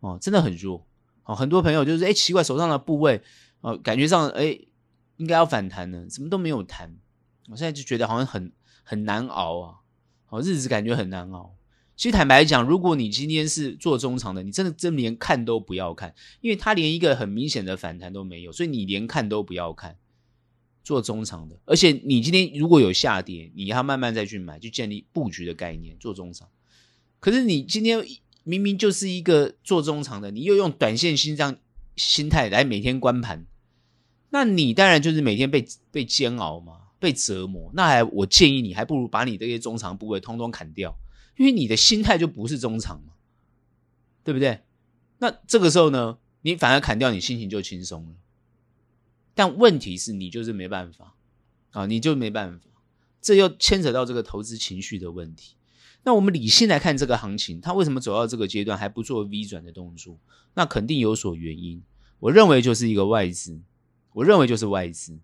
[0.00, 0.86] 哦，真的很弱。
[1.24, 3.20] 哦，很多朋友就是哎，奇怪，手上的部位
[3.60, 4.58] 哦，感觉上哎
[5.16, 6.96] 应该要反弹呢，怎么都没有弹？
[7.48, 8.52] 我现在就觉得好像很
[8.84, 9.80] 很难熬啊。
[10.26, 11.54] 好，日子感觉很难熬。
[11.96, 19.96] 其实坦白讲，如果你今天是做中长的，你真的真连看都不要看，因为它连一个很明显的反弹都没有，所以你连看都不要看。
[20.84, 26.48] 做中长的，而且你今天如果有下跌，你要慢慢再去买，去建立布局的概念，做中长。
[27.18, 28.06] 可是你今天
[28.44, 31.56] 明明就是一个做中长的，你又用短线心这样
[31.96, 33.44] 心态来每天观盘，
[34.30, 37.72] 那你当然就是每天被被煎熬嘛，被折磨。
[37.74, 40.96] 那还我建议你，还不如把你这些中长部位通通砍掉。
[41.36, 43.12] 因为你的心态就不是中长嘛，
[44.24, 44.62] 对不对？
[45.18, 48.14] 那这个时候呢，你反而砍掉，你心情就轻松了。
[49.34, 51.14] 但问题是你就是没办法
[51.72, 52.66] 啊，你就没办法，
[53.20, 55.56] 这又牵扯到这个投资情绪的问题。
[56.04, 60.18] 那我们理性来看这个行情，它为什么走到这个阶段还不做 V 转的动作？
[60.54, 61.82] 那肯定有所原因。
[62.20, 63.60] 我认为就是一个外资，
[64.12, 65.20] 我认为就是外资，因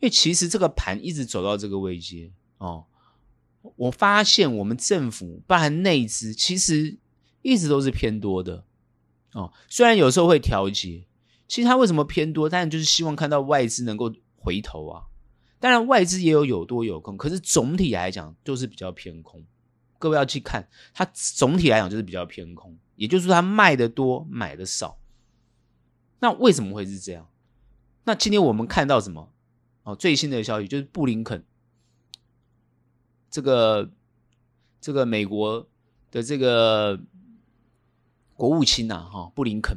[0.00, 2.86] 为其实这个盘一直走到这个位阶哦。
[3.76, 6.98] 我发现我们政府包含内资，其实
[7.42, 8.64] 一直都是偏多的
[9.32, 9.52] 哦。
[9.68, 11.06] 虽然有时候会调节，
[11.48, 12.48] 其实它为什么偏多？
[12.48, 15.04] 当然就是希望看到外资能够回头啊。
[15.58, 19.42] 当然外资也有有多有空，可是总体来讲就是比较偏空。
[19.98, 24.98] 各位要去看，它总体来讲就是比较偏空，也就是说它卖的多，买的少。
[26.18, 27.26] 那为什么会是这样？
[28.04, 29.32] 那今天我们看到什么？
[29.84, 31.42] 哦，最新的消息就是布林肯。
[33.34, 33.90] 这个
[34.80, 35.68] 这个美国
[36.12, 37.00] 的这个
[38.34, 39.76] 国务卿呐，哈，布林肯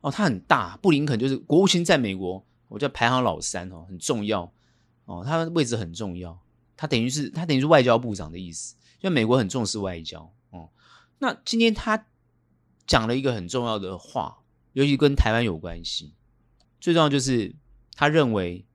[0.00, 4.52] 哦，他很大，布林肯就是国务卿，在美国我叫排行老三哦，很重要
[5.04, 6.36] 哦，他的位置很重要，
[6.76, 10.68] 他等于是他等于是外交部长的意思，因为美国很重视外交哦。
[11.20, 12.04] 那今天他
[12.84, 14.42] 讲了一个很重要的话，
[14.72, 16.14] 尤其跟台湾有关系，
[16.80, 17.54] 最重要就是
[17.94, 18.66] 他认为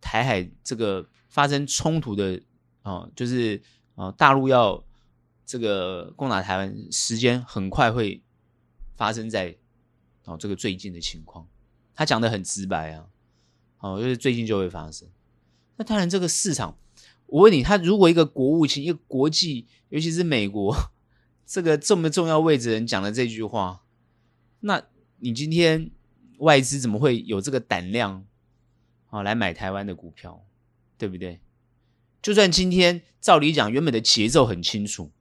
[0.00, 2.42] 台海这个发生冲突的。
[2.84, 3.60] 哦，就是
[3.96, 4.84] 啊，大陆要
[5.44, 8.22] 这个攻打台湾，时间很快会
[8.94, 9.56] 发生在
[10.24, 11.46] 哦这个最近的情况。
[11.94, 13.06] 他讲的很直白啊，
[13.78, 15.08] 哦，就是最近就会发生。
[15.76, 16.76] 那当然，这个市场，
[17.26, 20.76] 我问你，他如果一个国务卿，一个国际，尤其是美国
[21.46, 23.82] 这个这么重要位置的人讲了这句话，
[24.60, 24.82] 那
[25.18, 25.90] 你今天
[26.38, 28.24] 外资怎么会有这个胆量
[29.10, 30.44] 啊来买台湾的股票，
[30.98, 31.40] 对不对？
[32.24, 35.12] 就算今天照理讲，原本的节奏很清楚，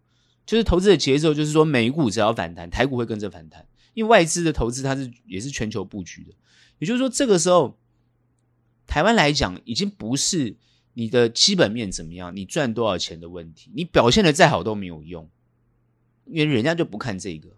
[0.46, 6.32] 就是投资的节奏，就是说美股只要反弹，台股会跟着反弹，因为外资的投资它是也是全球布局的。
[6.80, 7.78] 也就是说，这个时候
[8.88, 10.56] 台湾来讲，已经不是
[10.94, 15.30] 你的基本面怎么样，你赚多少钱的问题，你表现的再好都没有用，
[16.24, 17.50] 因为人家就不看这个，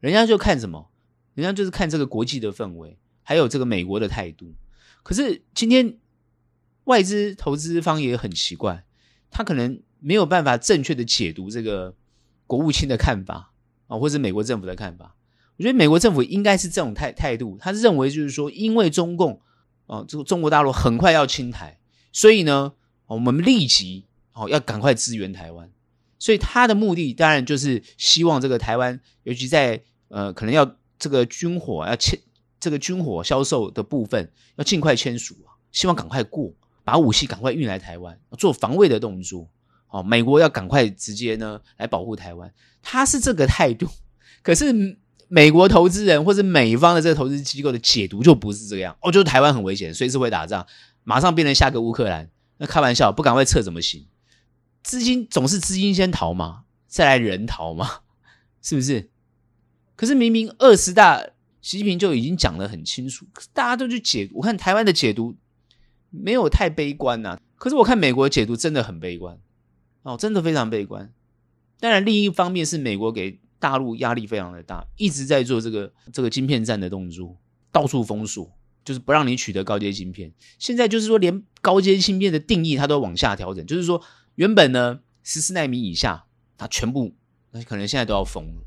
[0.00, 0.90] 人家就看什么？
[1.34, 4.52] 人家就是看这个国际的氛围，还有这个美国的态度。
[5.04, 5.96] 可是今天。
[6.90, 8.84] 外资投资方也很奇怪，
[9.30, 11.94] 他可能没有办法正确的解读这个
[12.48, 13.52] 国务卿的看法
[13.86, 15.14] 啊，或者美国政府的看法。
[15.56, 19.40] 我觉得美国政府应该是这种态态度，他是认为就是说，因为中共
[19.86, 21.78] 啊，这个中国大陆很快要侵台，
[22.12, 22.72] 所以呢，
[23.06, 25.70] 我们立即哦要赶快支援台湾。
[26.18, 32.18] 所以他的目的当然就是希望这个台湾，尤其在呃可能要这个军火要签
[32.58, 36.52] 这个军火销售的部分，要尽快签署啊，希望赶快过。
[36.84, 39.48] 把武器赶快运来台湾，做防卫的动作。
[39.88, 43.88] 哦，美国要赶快直接呢来保护台湾，他是这个态度。
[44.42, 50.66] 可是美国投资人或者美方的这个投资机构的解读就不是这样哦，就是台湾很危险，随时会打仗，
[51.02, 52.30] 马上变成下个乌克兰。
[52.58, 54.06] 那开玩笑，不赶快撤怎么行？
[54.82, 58.00] 资金总是资金先逃嘛，再来人逃嘛，
[58.62, 59.10] 是不是？
[59.96, 61.20] 可是明明二十大，
[61.60, 64.30] 习近平就已经讲得很清楚，大家都去解。
[64.34, 65.34] 我看台湾的解读
[66.10, 69.38] 没有太悲观呐、可是我看美国的解读真的很悲观
[70.02, 71.12] 哦，真的非常悲观。
[71.78, 73.40] 当然，另一方面是美国给。
[73.60, 77.36] 大陆压力非常的大，一直在做这个这个晶片战的动作，
[77.70, 78.50] 到处封锁，
[78.82, 80.32] 就是不让你取得高阶晶片。
[80.58, 84.00] 现在就是说，连高阶晶片的定义它都往下调整，就是说，
[84.36, 86.24] 原本呢十四纳米以下，
[86.56, 87.14] 它全部
[87.50, 88.62] 那可能现在都要封了。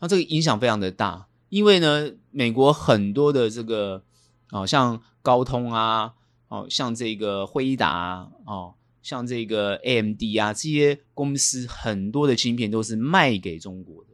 [0.00, 4.02] 那这个影响非常的大，因为呢，美国很多的这个
[4.50, 6.14] 哦，像高通啊，
[6.48, 14.10] 哦，像这个辉达，哦，像这个 AMD 啊，这些公司很多的晶片都是卖给中国的。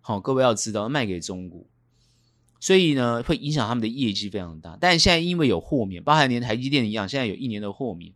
[0.00, 1.66] 好，各位要知道，卖给中国，
[2.58, 4.78] 所以呢，会影响他们的业绩非常大。
[4.80, 8.12] 但现在因为有豁免，包含连台积电一样，现在有一年的豁免。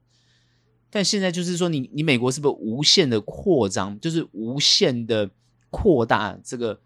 [0.89, 5.31] 但现在就是说你，你你美国是不是无限的扩张，就是无限的
[5.71, 6.81] 扩大这个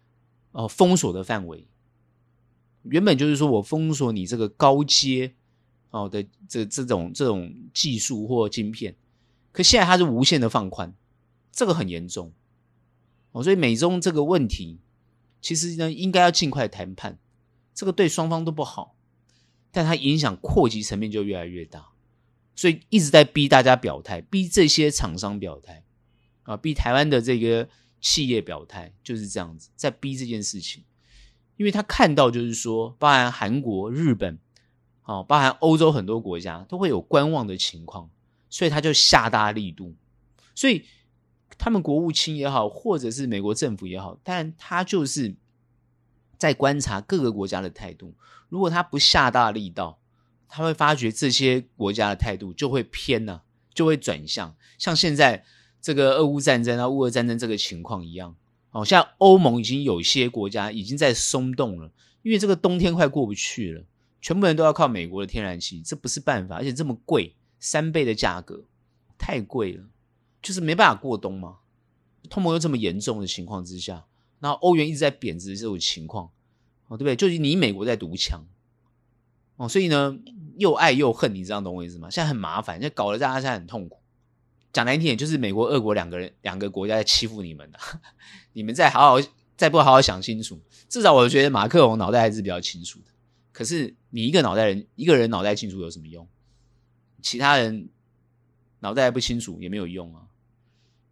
[0.51, 1.67] 呃封锁的范围？
[2.83, 5.33] 原本就是说我封锁你这个高阶
[5.91, 8.95] 哦的这这种这种技术或晶片，
[9.51, 10.93] 可现在它是无限的放宽，
[11.51, 12.33] 这个很严重
[13.31, 13.43] 哦。
[13.43, 14.79] 所以美中这个问题。
[15.39, 17.19] 其实呢，应该要尽快谈判，
[17.73, 18.95] 这个对双方都不好，
[19.71, 21.89] 但它影响扩及层面就越来越大，
[22.55, 25.83] 所以一直在逼大家表态，逼这些厂商表态
[26.41, 27.69] 啊，逼台湾的这个
[28.01, 30.83] 企业表态，就是这样子，在逼这件事情，
[31.55, 34.39] 因为他看到就是说，包含韩国、日本，
[35.07, 38.07] 哦，包含欧洲很多国家都会有观望的情况，
[38.51, 39.95] 所以他就下大力度，
[40.53, 40.85] 所以。
[41.59, 45.33] 他们国务卿也好，或者是美国政府也好，但他就是
[46.37, 48.13] 在观察各个国家的态度。
[48.47, 49.97] 如果他不下大力道，
[50.47, 53.41] 他会发觉这些国家的态度就会偏呢、
[53.73, 54.55] 就会转向。
[54.77, 55.43] 像现在
[55.81, 58.35] 这个俄乌战争啊，乌俄战争这个情况一样。
[58.69, 61.91] 哦，像欧盟已经有些国家已经在松动了，
[62.21, 63.83] 因为这个冬天快过不去了，
[64.21, 68.63] 全部人都要靠美国的天然气，这不是办法，而且这么贵，三倍的价格，
[69.17, 69.83] 太贵了。
[70.39, 71.57] 就是没办法过冬嘛，
[72.29, 74.05] 通膨又这么严重的情况之下，
[74.39, 76.29] 然后欧元一直在贬值这种情况，
[76.87, 77.15] 哦，对不对？
[77.15, 78.45] 就是你美国在独强，
[79.57, 80.17] 哦，所以呢，
[80.57, 82.09] 又爱又恨，你知道懂我意思吗？
[82.09, 83.99] 现在很麻烦，现在搞得大家现在很痛苦。
[84.71, 87.79] 讲难听点，就是美国、俄国两个人、两个国家在欺负你们的，
[88.53, 89.27] 你们再好好、
[89.57, 90.61] 再不好好想清楚。
[90.87, 93.05] 至少我觉得马克龙脑袋还是比较清楚的。
[93.57, 96.27] 可是你一个脑袋人，一个人脑袋清楚有什么用？
[97.23, 97.89] 其他人。
[98.81, 100.27] 脑袋不清楚也没有用啊！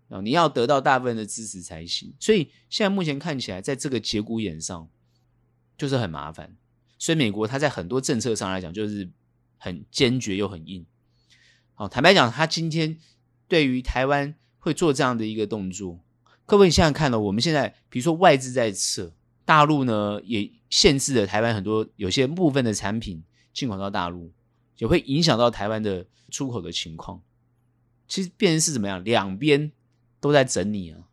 [0.09, 2.13] 啊，你要得到大部分的支持才行。
[2.19, 4.87] 所以现在目前看起来，在这个节骨眼上，
[5.75, 6.55] 就是很麻烦。
[6.99, 9.09] 所以美国它在很多政策上来讲，就是
[9.57, 10.85] 很坚决又很硬。
[11.73, 12.99] 好，坦白讲，他今天
[13.47, 15.99] 对于台湾会做这样的一个动作，
[16.45, 19.11] 各位你现在看到，我们现在比如说外资在撤，
[19.43, 24.29] 大陆呢也限制了台湾很多有些部分的产品进口到大陆，
[24.77, 27.21] 也会影响到台湾的出口的情况。
[28.09, 29.01] 其实变成是怎么样？
[29.05, 29.71] 两边
[30.19, 31.07] 都在整你啊！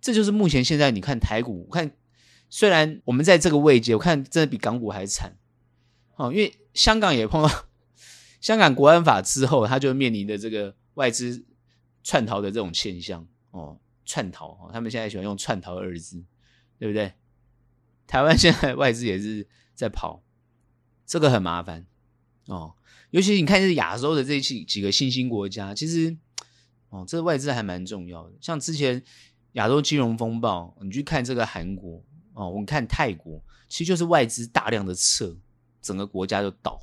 [0.00, 1.90] 这就是目前现在你看台股，我看
[2.48, 5.36] 虽然我们在这个位阶，我看真的比港股还惨
[6.14, 6.32] 哦。
[6.32, 7.50] 因为香港也碰到
[8.40, 11.44] 香港国安法之后，它就面临的这个外资
[12.04, 16.22] 窜逃的这种现象哦，窜逃哦，他们现在喜欢用“窜逃”二字，
[16.78, 17.12] 对不对？
[18.08, 20.24] 台湾现在外资也是在跑，
[21.06, 21.86] 这个很麻烦
[22.46, 22.74] 哦。
[23.10, 26.16] 尤其你看，是亚洲的这几几个新兴国家，其实
[26.88, 28.34] 哦，这外资还蛮重要的。
[28.40, 29.02] 像之前
[29.52, 35.36] 亚洲金融风暴，你去看这个韩国哦，我们看泰国，其实就是外资大量的撤，
[35.80, 36.80] 整个国家就倒，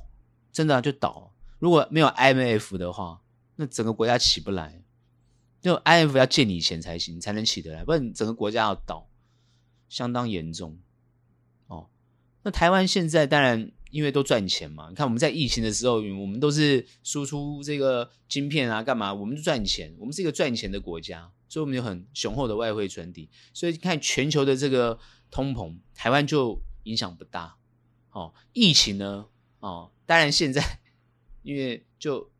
[0.52, 1.32] 真的，就倒。
[1.58, 3.20] 如果没有 IMF 的话，
[3.56, 4.82] 那整个国家起不来。
[5.60, 9.08] 就 IMF 要借你钱才行，才能起得来，不然整个国家要倒，
[9.88, 10.78] 相当严重。
[12.46, 13.72] 那台湾现在当然。
[13.92, 19.14] 因为都赚钱嘛，你看我们在疫情的时候，我们都是输出这个晶片啊，干嘛？
[19.14, 23.30] 我们赚钱，我们是一个赚钱的国家，所以我们有很雄厚的外汇存底。
[23.54, 24.98] 所以看全球的这个
[25.30, 27.56] 通膨，台湾就影响不大。
[28.10, 29.26] 哦，疫情呢？
[29.60, 30.80] 哦，当然现在
[31.42, 32.30] 因为就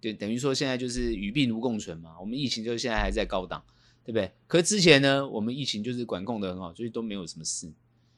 [0.00, 2.20] 对，等于说现在就是与病毒共存嘛。
[2.20, 3.64] 我们疫情就现在还在高档，
[4.04, 4.30] 对不对？
[4.46, 7.72] 可是之前呢，我们疫情就是管控得很好，所以都没有什么事。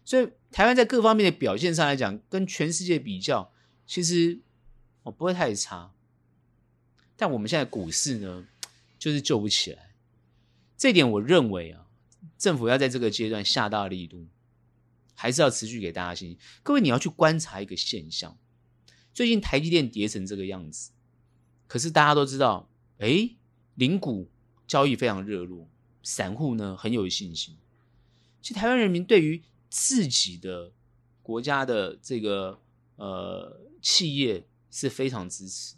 [0.06, 3.52] 所以台湾在各方面的表现上来讲，跟全世界比较，
[3.88, 4.40] 其实
[5.02, 5.92] 哦不会太差。
[7.16, 8.46] 但我们现在股市呢，
[9.00, 9.96] 就是救不起来。
[10.76, 11.88] 这点我认为啊，
[12.38, 14.28] 政府要在这个阶段下大力度，
[15.12, 16.38] 还是要持续给大家信心。
[16.62, 18.38] 各位，你要去观察一个现象，
[19.12, 20.92] 最近台积电跌成这个样子，
[21.66, 23.30] 可是大家都知道，哎，
[23.74, 24.30] 零股
[24.68, 25.68] 交易非常热络，
[26.04, 27.56] 散户呢很有信心。
[28.40, 29.42] 其实台湾人民对于
[29.76, 30.72] 自己的
[31.22, 32.62] 国家的这个
[32.96, 35.76] 呃企业是非常支持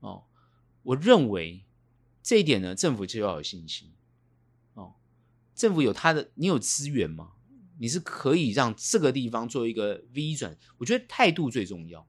[0.00, 0.24] 哦。
[0.82, 1.64] 我认为
[2.20, 3.92] 这一点呢，政府就要有信心
[4.74, 4.94] 哦。
[5.54, 7.34] 政府有他的，你有资源吗？
[7.78, 10.58] 你是可以让这个地方做一个 V 转。
[10.78, 12.08] 我觉得态度最重要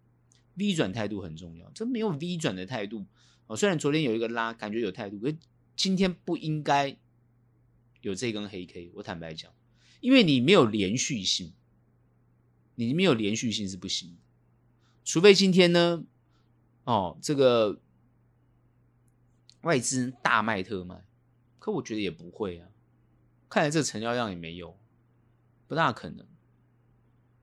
[0.56, 1.70] ，V 转态度很重要。
[1.76, 3.06] 这没有 V 转的态度
[3.46, 3.56] 哦。
[3.56, 5.38] 虽然昨天有一个拉，感觉有态度，可是
[5.76, 6.98] 今天不应该
[8.02, 8.92] 有这根黑 K。
[8.96, 9.54] 我坦白讲，
[10.02, 11.54] 因为你没有连续性，
[12.76, 14.16] 你没有连续性是不行的。
[15.06, 16.04] 除非今天呢，
[16.84, 17.80] 哦，这个。
[19.64, 21.06] 外资大卖特卖，
[21.60, 22.70] 可我觉得也不会啊。
[23.48, 24.76] 看来这成交量也没有，
[25.68, 26.26] 不大可能。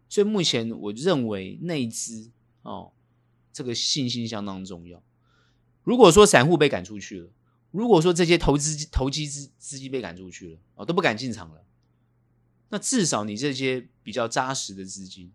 [0.09, 2.33] 所以目前我认为内资
[2.63, 2.93] 哦，
[3.53, 5.01] 这个信心相当重要。
[5.85, 7.31] 如果说散户被赶出去了，
[7.71, 11.65] 如果说这些投资投机资资金被赶出去了，哦都不敢进场了，
[12.71, 15.33] 那至少你这些比较扎实的资金，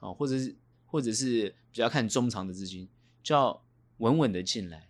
[0.00, 0.56] 哦或者是
[0.86, 2.88] 或者是比较看中长的资金，
[3.22, 3.64] 就要
[3.98, 4.88] 稳稳的进来。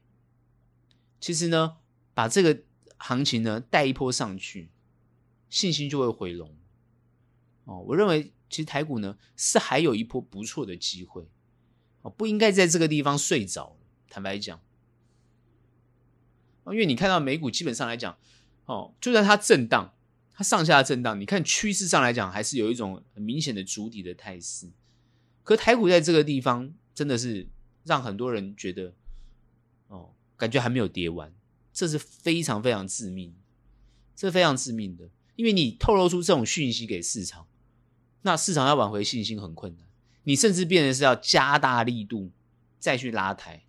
[1.20, 1.76] 其实呢，
[2.12, 2.62] 把这个
[2.98, 4.70] 行情呢带一波上去，
[5.48, 6.54] 信心就会回笼。
[7.64, 11.26] 哦，我认为其实台股呢是还有一波不错的机会，
[12.02, 13.78] 哦，不应该在这个地方睡着。
[14.10, 14.60] 坦白讲，
[16.64, 18.18] 哦因为你看到美股基本上来讲，
[18.66, 19.93] 哦，就算它震荡，
[20.34, 24.68] 它上下震荡，你看趋势上来讲还是有一种很明显的筑底的态势。
[25.42, 27.46] 可台股在这个地方真的是
[27.84, 28.92] 让很多人觉得，
[29.88, 30.10] 哦。
[30.36, 31.32] 感觉还没有跌完，
[31.72, 33.32] 这是非常非常致命，
[34.16, 37.46] 这非常致命的，因为你透露出这种讯息给市场，
[38.22, 39.86] 那市场要挽回信心很困难，
[40.24, 42.32] 你甚至变成是要加大力度
[42.80, 43.64] 再去拉抬，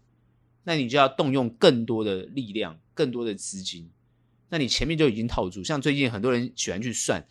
[0.63, 3.91] 那你就要动用更多的力量、更多的资金，
[4.49, 7.25] 那你前面就已经套住，像最近很多人喜欢去算，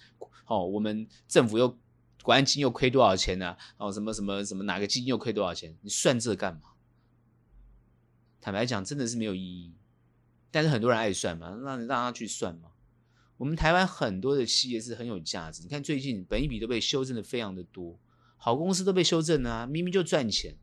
[0.46, 1.78] 哦，我们政府又
[2.22, 3.58] 国安金又亏多少钱呢、啊？
[3.78, 5.76] 哦，什么什么什么哪个基金又亏多少钱？
[5.82, 6.70] 你算这干嘛？
[8.40, 9.72] 坦白讲，真的是没有意义。
[10.50, 12.70] 但是很多人爱算嘛，让让他去算嘛。
[13.36, 15.62] 我们台湾很多的企业是很有价值。
[15.62, 17.98] 你看最近本益比都被修正的非常的多，
[18.36, 20.54] 好公司都被修正了啊，明明就赚钱。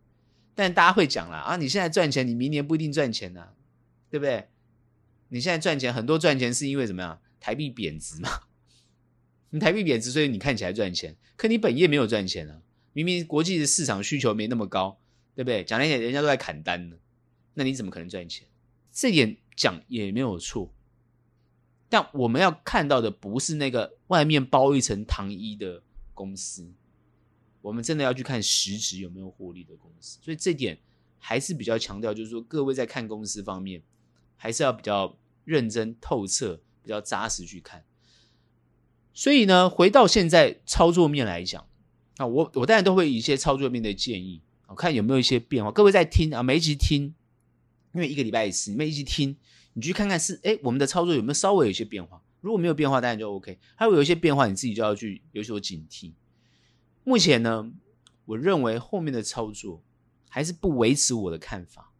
[0.53, 3.53] 但大家会讲了啊，你现在赚钱，你明年不一定赚钱啊，
[4.09, 4.49] 对不对？
[5.33, 7.21] 你现在赚钱，很多赚钱是因为怎么样？
[7.39, 8.29] 台币贬值嘛。
[9.51, 12.61] 你台币贬值，所以你看起来赚钱，可你本业没有赚钱啊。
[12.91, 14.99] 明明国际的市场需求没那么高，
[15.33, 15.63] 对不对？
[15.63, 16.97] 讲那些人家都在砍单呢。
[17.53, 18.45] 那你怎么可能赚钱？
[18.91, 20.73] 这点讲也没有错，
[21.87, 25.81] 但我们要看到的不是那个外面包一层糖衣的
[26.13, 26.69] 公司，
[27.61, 30.19] 我们真的要去看实质有没有获利的公司。
[30.21, 30.77] 所以这点
[31.17, 33.81] 还是比较强调，就是说各位在看公司方面，
[34.41, 35.15] 还是要比较
[35.45, 37.83] 认真透彻、比较扎实去看。
[39.13, 41.63] 所以呢，回到现在操作面来讲，
[42.17, 45.71] 啊，我我当然都会以一些操作面的建议，我看有没有一些变化。
[45.71, 47.13] 各位在听啊，每一集听。
[47.93, 49.37] 因为一个礼拜一次，你们一起听，
[49.73, 52.19] 你去看看是哎，我们的操作有没有稍微有一些变化？
[52.39, 53.59] 如果没有变化，当然就 OK。
[53.75, 56.13] 还会有一些变化，你自己就要去有所警惕。
[57.03, 57.71] 目前呢，
[58.25, 59.83] 我认为后面的操作
[60.29, 61.90] 还是不维持我的看法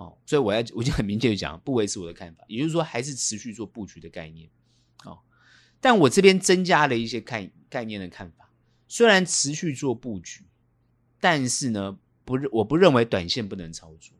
[0.00, 4.48] 哦，所以我要我已经很明确的讲，不维持我的看法，也就是说，还是持续做布局的概念
[5.04, 5.18] 哦。
[5.78, 8.50] 但我这边增加了一些概概念的看法，
[8.88, 10.44] 虽然持续做布局，
[11.20, 14.16] 但是呢，不，我不认为短线不能操作。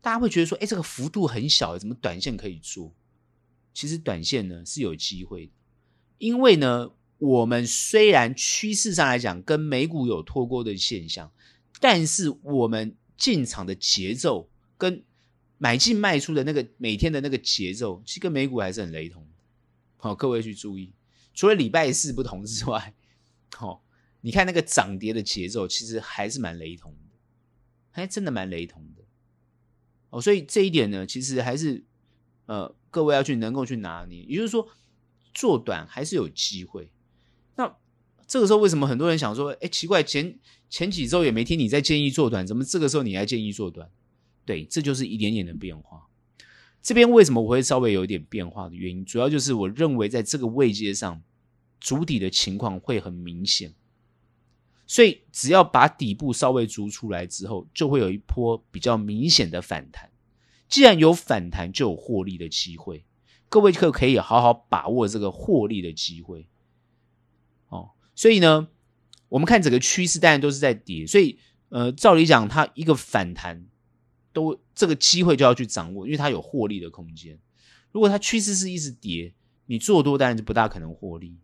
[0.00, 2.92] 大家会觉得说，哎，这个幅度很小，怎么短线可以做？
[3.72, 5.52] 其实短线呢是有机会的，
[6.18, 11.30] 因为呢，我们虽然趋势上来讲跟美股有脱钩的现象，
[11.78, 15.04] 但是我们进场的节奏跟
[15.62, 19.28] 买进卖出的那个每天的那个节奏，其实跟美股还是很雷同的。
[19.96, 20.92] 好，各位去注意，
[21.34, 22.92] 除了礼拜四不同之外，
[23.54, 23.84] 好，
[24.22, 27.16] 你看那个涨跌的节奏，其实还是蛮雷同的，
[27.92, 29.04] 还真的蛮雷同的。
[30.10, 31.84] 哦，所以这一点呢，其实还是
[32.46, 34.68] 呃，各位要去能够去拿捏，也就是说，
[35.32, 36.90] 做短还是有机会。
[37.54, 37.72] 那
[38.26, 43.88] 这个时候为什么很多人想说，哎，奇怪，前前几周也没听你在建议做短，怎么这个时候你还建议做短？
[44.44, 46.06] 对，这就是一点点的变化。
[46.82, 51.22] 这边为什么我会稍微有一点变化的原因，主要就是我认为在这个位阶上，
[51.80, 53.74] 足底的情况会很明显。
[54.84, 60.10] 所以，只要把底部稍微足出来之后，就会有一波比较明显的反弹。
[60.68, 63.04] 既然有反弹，就有获利的机会。
[63.48, 66.48] 各位可可以好好把握这个获利的机会。
[67.68, 68.68] 哦，所以呢，
[69.28, 71.38] 我们看整个趋势，当然都是在跌，所以
[71.68, 73.64] 呃，照理讲，它一个反弹
[74.32, 77.38] 都这个机会就要去掌握，因为它有获利的空间。
[77.90, 79.32] 如果它趋势是一直跌，
[79.66, 81.36] 你做多当然就不大可能获利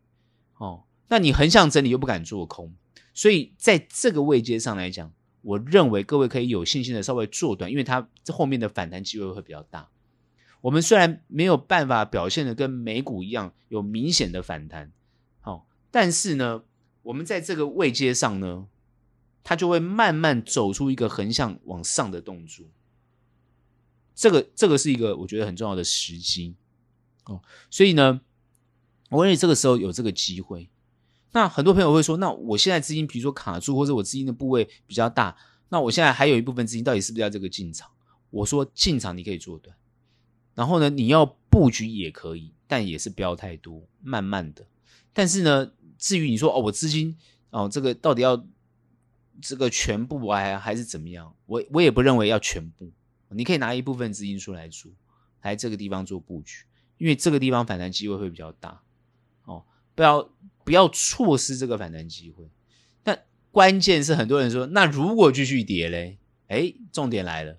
[0.56, 0.84] 哦。
[1.08, 2.74] 那你横向整理又不敢做空，
[3.14, 5.12] 所以在这个位阶上来讲，
[5.42, 9.88] 我认为各位可以有信心的稍微做短，因为它这后面的反弹机会会比较大。
[10.60, 14.92] 我们虽然没有办法表现的跟美股一样有明显的反弹，
[15.42, 16.62] 哦，但是呢。
[17.02, 18.66] 我们在这个位阶上呢，
[19.42, 22.66] 它就会慢慢走出一个横向往上的动作。
[24.18, 26.56] 这个这个是一个我觉得很重要的时机
[27.26, 27.40] 哦，
[27.70, 28.20] 所以呢，
[29.10, 30.68] 我认为这个时候有这个机会。
[31.30, 35.36] 那很多朋友会说，那我现在资金比如说卡住，或者我资金的部位比较大，
[35.68, 37.88] 那我现在还有一部分资金，到底是不是要这个进场？
[38.30, 39.76] 我说进场你可以做短，
[40.54, 44.66] 然后呢，你要布局也可以，但也是不要太多，慢慢的。
[45.12, 45.70] 但是呢。
[46.00, 47.18] 至于你说哦，我资金
[47.50, 48.46] 哦，这个到底要
[49.42, 51.34] 这个全部啊，还是怎么样？
[51.44, 52.88] 我我也不认为要全部，
[53.30, 54.90] 你可以拿一部分资金出来做，
[55.42, 56.64] 来这个地方做布局，
[56.96, 58.82] 因为这个地方反弹机会会比较大
[59.44, 59.64] 哦。
[59.94, 60.30] 不要
[60.64, 62.50] 不要错失这个反弹机会。
[63.02, 66.18] 但关键是很多人说，那如果继续跌嘞？
[66.48, 67.58] 诶，重点来了，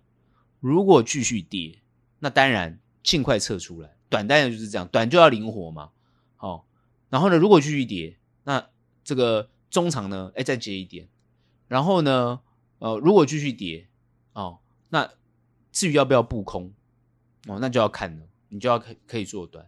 [0.59, 1.79] 如果继续跌，
[2.19, 3.95] 那当然尽快撤出来。
[4.09, 5.91] 短当然就是这样，短就要灵活嘛。
[6.35, 6.63] 好、哦，
[7.09, 8.17] 然后呢，如果继续跌。
[8.45, 8.67] 那
[9.03, 10.31] 这个中长呢？
[10.33, 11.07] 哎，再接一点，
[11.67, 12.39] 然后呢？
[12.79, 13.87] 呃，如果继续跌
[14.33, 15.11] 哦，那
[15.71, 16.73] 至于要不要布空
[17.47, 18.25] 哦，那就要看了。
[18.49, 19.67] 你就要可可以做短，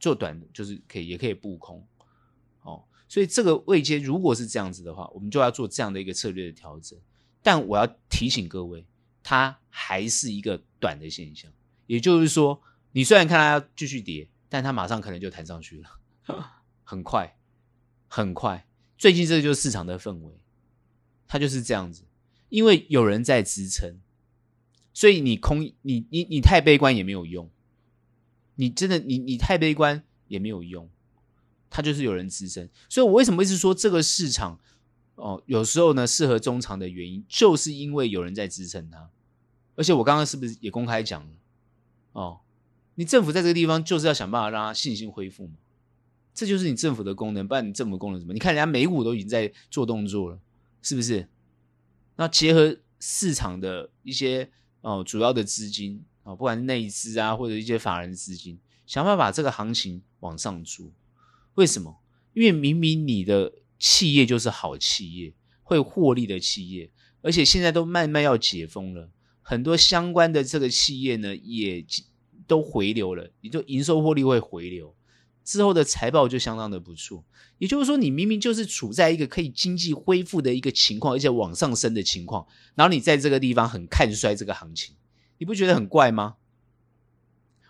[0.00, 1.86] 做短就是可以，也可以布空
[2.62, 2.82] 哦。
[3.08, 6.98] 所以这个位阶如果是这样子的话，我们就要做这样的一个策略的调整。
[7.42, 8.86] 但我要提醒各位，
[9.22, 11.52] 它还是一个短的现象，
[11.86, 12.60] 也就是说，
[12.92, 16.00] 你虽然看它要继续跌，但它马上可能就弹上去了，
[16.82, 17.36] 很快。
[18.08, 18.66] 很快，
[18.96, 20.40] 最近这就是市场的氛围，
[21.26, 22.04] 它就是这样子，
[22.48, 24.00] 因为有人在支撑，
[24.96, 27.50] 所以你空，你你你太悲观也没有用，
[28.54, 30.88] 你真的你你太悲观也没有用，
[31.68, 34.58] 它就是有人支撑，所以我为什么一直说这个市场
[35.16, 39.10] 哦，有时候呢适合中长的原因，就是因为有人在支撑它，
[39.74, 41.28] 而且我刚刚是不是也公开讲了
[42.12, 42.40] 哦，
[42.94, 45.56] 你政府在这个地方就是要想办法让它信心恢复嘛。
[46.32, 48.32] 这就是你政府的功能，不然你政府功能什么？
[48.32, 50.40] 你看人家美股都已经在做动作了，
[50.80, 51.28] 是不是？
[52.16, 54.50] 那结合市场的一些
[54.86, 58.56] 哦主要的资金啊、哦，不管是内资啊或者一些法人资金，
[58.86, 60.92] 想办法把这个行情往上做。
[61.56, 61.98] 为什么？
[62.34, 65.34] 因为明明你的企业就是好企业，
[65.64, 66.88] 会获利的企业，
[67.20, 69.10] 而且现在都慢慢要解封了，
[69.42, 71.84] 很多相关的这个企业呢也
[72.46, 74.94] 都回流了，也就营收获利会回流。
[75.46, 77.24] 之后的财报就相当的不错，
[77.58, 82.44] 也就是说，你明明就是处在一个可以经济恢复的一个情况，而且往上升的情况，
[82.74, 84.96] 然后你在这个地方很看衰这个行情，
[85.38, 86.34] 你不觉得很怪吗？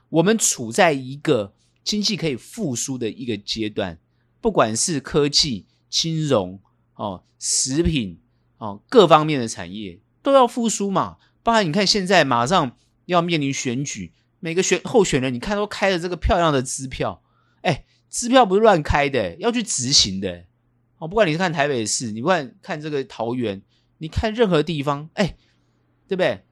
[0.08, 1.52] 我们处在一个
[1.84, 3.98] 经济可以复苏的一个阶段，
[4.40, 6.58] 不管是科技、金融、
[6.94, 8.18] 哦、食品、
[8.56, 11.18] 哦各方面的产业都要复苏嘛。
[11.42, 12.74] 包含你看现在马上
[13.04, 17.22] 要面临选举，每个选候选人你看都开了这个漂亮的支票。
[18.10, 20.44] 支票不是乱开的，要去执行的。
[20.98, 23.60] 哦，不管你是看台北市，你不管看这个桃园，
[23.98, 25.36] 你看任何地方，哎，
[26.08, 26.44] 对不对？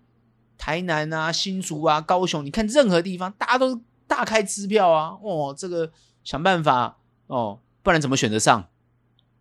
[0.58, 5.16] 台南啊、新竹啊、高雄，你看任何地方，大家都大开支票啊。
[5.22, 5.90] 哦，这个
[6.22, 8.68] 想办法哦，不然怎么选得上？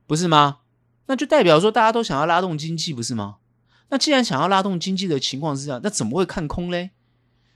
[0.07, 0.59] 不是吗？
[1.05, 3.37] 那就代表说大家都想要拉动经济，不是吗？
[3.89, 6.91] 那既然想要拉动经济的情况是这样，那怎么会看空嘞？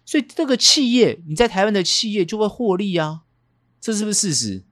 [0.06, 3.24] 所以这个企业，你在台湾的企业就会获利啊。
[3.88, 4.64] 这是不是事实？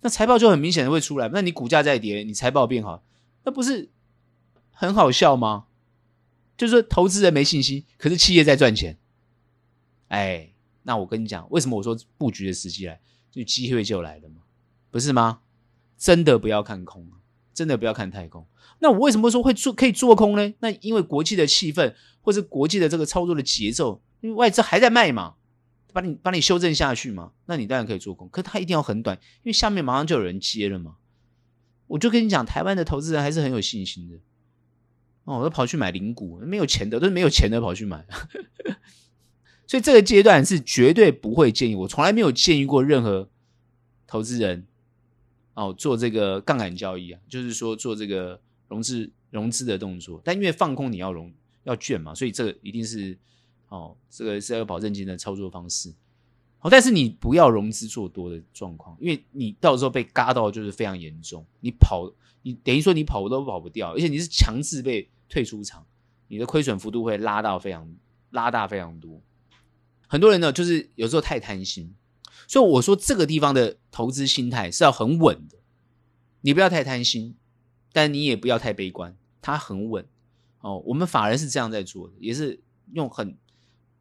[0.00, 1.30] 那财报就很明显的会出来。
[1.32, 3.04] 那你股价再跌，你财报变好，
[3.44, 3.88] 那不是
[4.72, 5.66] 很好笑吗？
[6.56, 8.98] 就是说投资人没信心，可是企业在赚钱。
[10.08, 12.98] 哎，那我跟你讲，为什么我说布局的时机来，
[13.30, 14.42] 就机会就来了嘛，
[14.90, 15.42] 不是吗？
[15.96, 17.06] 真的不要看空，
[17.54, 18.44] 真的不要看太空。
[18.80, 20.52] 那我为什么说会做可以做空呢？
[20.58, 25.36] 那因为国际的气氛，或是国际的这个操作的节奏，因为外资还在卖嘛。
[25.94, 30.96] 把你把你修正下去嘛，那你当然可以做空，可它一定要很短，因为下面马上就有人接了嘛。
[31.86, 34.16] 我就跟你讲，台湾的投资人还是很有信心的。
[35.22, 38.04] 哦，我都跑去买零股，没有钱的都是没有钱的跑去买。
[39.68, 43.30] 所以这个阶段是绝对不会建议，我从来没有建议过任何
[44.06, 44.66] 投资人
[45.54, 50.20] 哦做这个杠杆交易啊，就是说做这个融资融资的动作。
[50.24, 51.32] 但因为放空你要融
[51.62, 53.16] 要券嘛，所以这个一定是。
[53.74, 55.92] 哦，这个是要保证金的操作方式，
[56.60, 62.12] 哦，但是你不要融资做多的状况，因为你到时候被嘎到就是非常严重，你跑，
[62.42, 65.84] 你等于说你跑都跑不掉，而且你是强制被退出场，
[66.28, 67.92] 你的亏损幅度会拉到非常
[68.30, 69.20] 拉大非常多。
[70.06, 71.92] 很多人呢，就是有时候太贪心，
[72.46, 75.58] 所以我说这个地方的投资心态是要很稳的，
[76.42, 77.34] 你不要太贪心，
[77.92, 80.06] 但你也不要太悲观，它很稳
[80.60, 80.78] 哦。
[80.86, 82.60] 我们法人是这样在做的，也是
[82.92, 83.36] 用很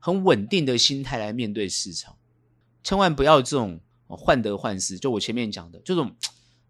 [0.04, 2.18] 很稳定的心态来面对市场。
[2.84, 6.14] 千万不要这种患得患失，就我前面讲的这种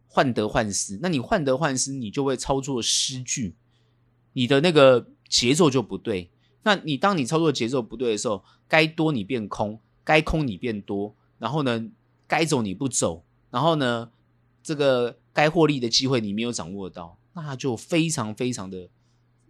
[0.08, 1.00] 患得患失。
[1.02, 3.56] 那你患得患失，你就会操作失据，
[4.34, 6.30] 你的那个节奏就不对。
[6.62, 11.90] 那你当你操作节奏不对的时候，该多你变空，该空你变多，然后呢，
[12.28, 14.12] 该走你不走，然后呢，
[14.62, 18.88] 这个该获利的机会你没有掌握到，那就非常非常的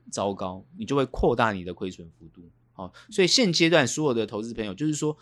[0.10, 2.44] 糟糕，你就会扩大你的亏损幅度。
[2.74, 5.18] 好，所以现阶段所有的投资朋友，就是说。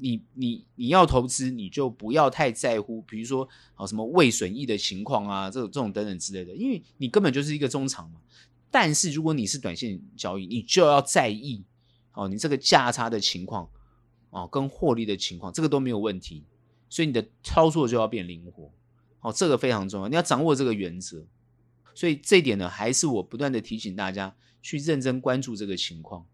[0.00, 8.18] 你你你要投资，你就不要太在乎，比如说啊什么未损益的情况啊，这种这种等等之类的，因为你根本就是一个中长嘛。
[8.70, 11.62] 但是如果你是短线交易，你就要在意
[12.14, 13.68] 哦，你这个价差的情况
[14.30, 16.42] 哦，跟获利的情况，这个都没有问题。
[16.88, 18.72] 所以你的操作就要变灵活，
[19.20, 21.26] 哦，这个非常重要，你要掌握这个原则。
[21.94, 26.24] 所以这一点呢，还是我不断的提醒大家去认真关注这个情况，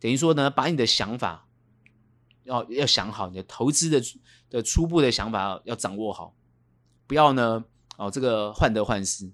[0.00, 1.44] 等于说呢，把你的想法。
[2.44, 4.00] 要要想好你的投资的
[4.48, 6.32] 的初步的想法要，要掌握好，
[7.08, 7.64] 不要呢
[7.96, 9.32] 哦这个患得患失。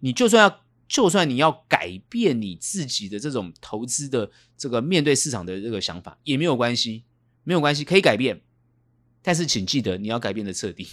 [0.00, 7.04] 你就算要就算你要改变你自己的这种投资的这个面对市场的这个想法也没有关系，
[7.44, 8.42] 没有关系可以改变，
[9.22, 10.88] 但是请记得你要改变的彻底。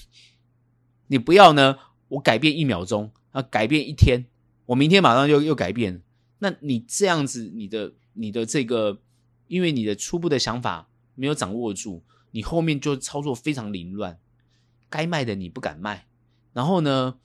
[1.08, 1.80] 你不要呢
[2.10, 4.28] 我改变一秒钟啊改变一天，
[4.68, 6.04] 我明天马上又又改变，
[6.38, 9.00] 那你这样子你的你的这个
[9.48, 10.90] 因为你的初步的想法。
[11.20, 14.20] 没有掌握住，你后面就操作非常凌乱，
[14.88, 16.08] 该卖的你不敢卖，
[16.54, 17.18] 然后呢，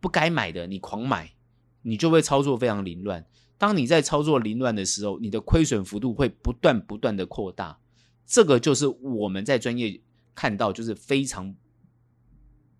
[0.00, 1.34] 不该买的你狂买，
[1.82, 3.24] 你就会操作非常凌乱。
[3.56, 7.78] 当你在操作凌乱的时候，你的亏损幅度会不断不断的扩大，
[8.26, 10.00] 这个就是我们在专业
[10.34, 11.54] 看到就是非常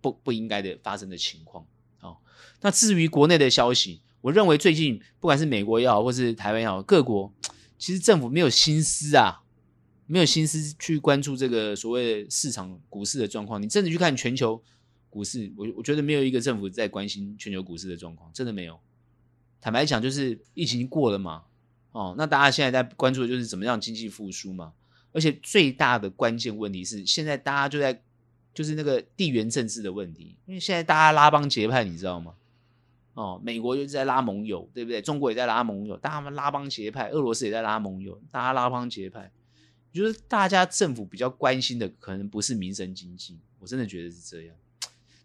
[0.01, 1.65] 不不应该的发生的情况。
[1.99, 2.21] 好，
[2.59, 7.33] 那至于国内的消息，我认为最近不管是美国也好，或是台湾也好，各国
[7.77, 9.43] 其实政府没有心思啊。
[10.11, 14.59] 没有心思去关注这个所谓市场股市的状况，你真的去看全球
[15.07, 18.79] 股市，我我觉得没有一个政府在关心全球股市的状况，真的没有。
[19.61, 21.43] 坦白讲，就是疫情过了嘛，
[21.91, 24.73] 哦，那大家现在在关注的就是怎么样经济复苏嘛。
[25.11, 28.01] 而且最大的关键问题是，现在大家就在
[28.51, 32.33] 就是那个地缘政治的问题，因为现在大家拉帮结派，你知道吗？
[33.19, 35.01] 哦，美国就是在拉盟友，对不对？
[35.01, 39.29] 中国也在拉盟友，大家们拉帮结派，俄罗斯也在拉盟友，大家拉帮结派。
[39.91, 44.55] 就是大家政府比较关心的，可能不是民生经济，我真的觉得是这样。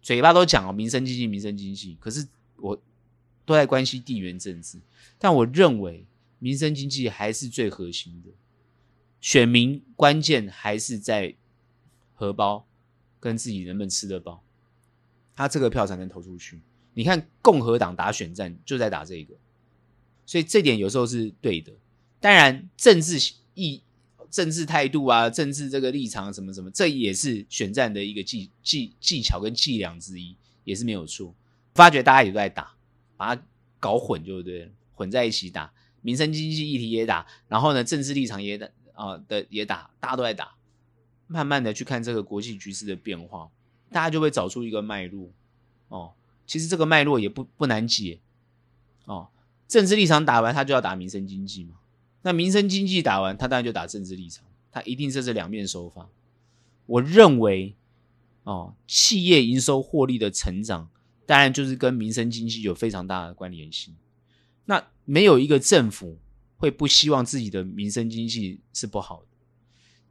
[0.03, 2.27] 嘴巴都讲哦，民生经济，民生经济，可是
[2.57, 2.77] 我
[3.45, 4.81] 都在关心地缘政治。
[5.17, 6.05] 但我认为
[6.41, 8.31] 民生经济还是最核心的，
[9.21, 11.37] 选民关键还是在
[12.13, 12.67] 荷包
[13.21, 14.43] 跟自己能不能吃得饱，
[15.37, 16.61] 他这个票才能投出去。
[16.95, 19.35] 你看共和党打选战就在打这个，
[20.25, 21.73] 所以这点有时候是对的。
[22.21, 23.83] 当然政治意。
[24.31, 30.35] 政治态度啊，政治这个立场什么什么，这也是选战的一个技技技巧跟伎俩之一，
[30.65, 31.33] 也是没有错。
[31.77, 32.75] 发觉大家也都在打，
[33.17, 33.43] 把它
[33.79, 35.73] 搞混就对了，混在一起打，
[36.03, 40.57] 民生经济议题也打，然后呢，政治立场也打啊的也打，大家都在打。
[41.29, 43.49] 慢慢的去看这个国际局势的变化，
[43.93, 45.31] 大家就会找出一个脉络
[45.87, 46.13] 哦。
[46.47, 48.21] 其实这个脉络也不不难解
[49.05, 49.29] 哦。
[49.67, 51.77] 政治立场打完，他就要打民生经济嘛。
[52.23, 56.09] 那民生经济打完，他当然就打政治立场，他一定是这两面手法。
[56.87, 57.75] 我认为，
[58.45, 60.91] 哦，企业营收获利的成长，
[61.27, 63.95] 当然就是跟民生经济有非常大的关联性。
[64.67, 66.19] 那没有一个政府
[66.57, 69.29] 会不希望自己的民生经济是不好的，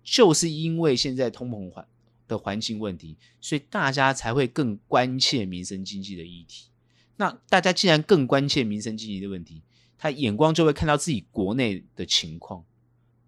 [0.04, 1.88] 就是因为现在通膨环
[2.28, 6.70] 的环境问题，所以大家才会更关切民生经济的议题。
[7.18, 9.62] 那大家既然更关切民生经济的问题，
[9.98, 12.66] 他眼光就会看到自己国内的情况，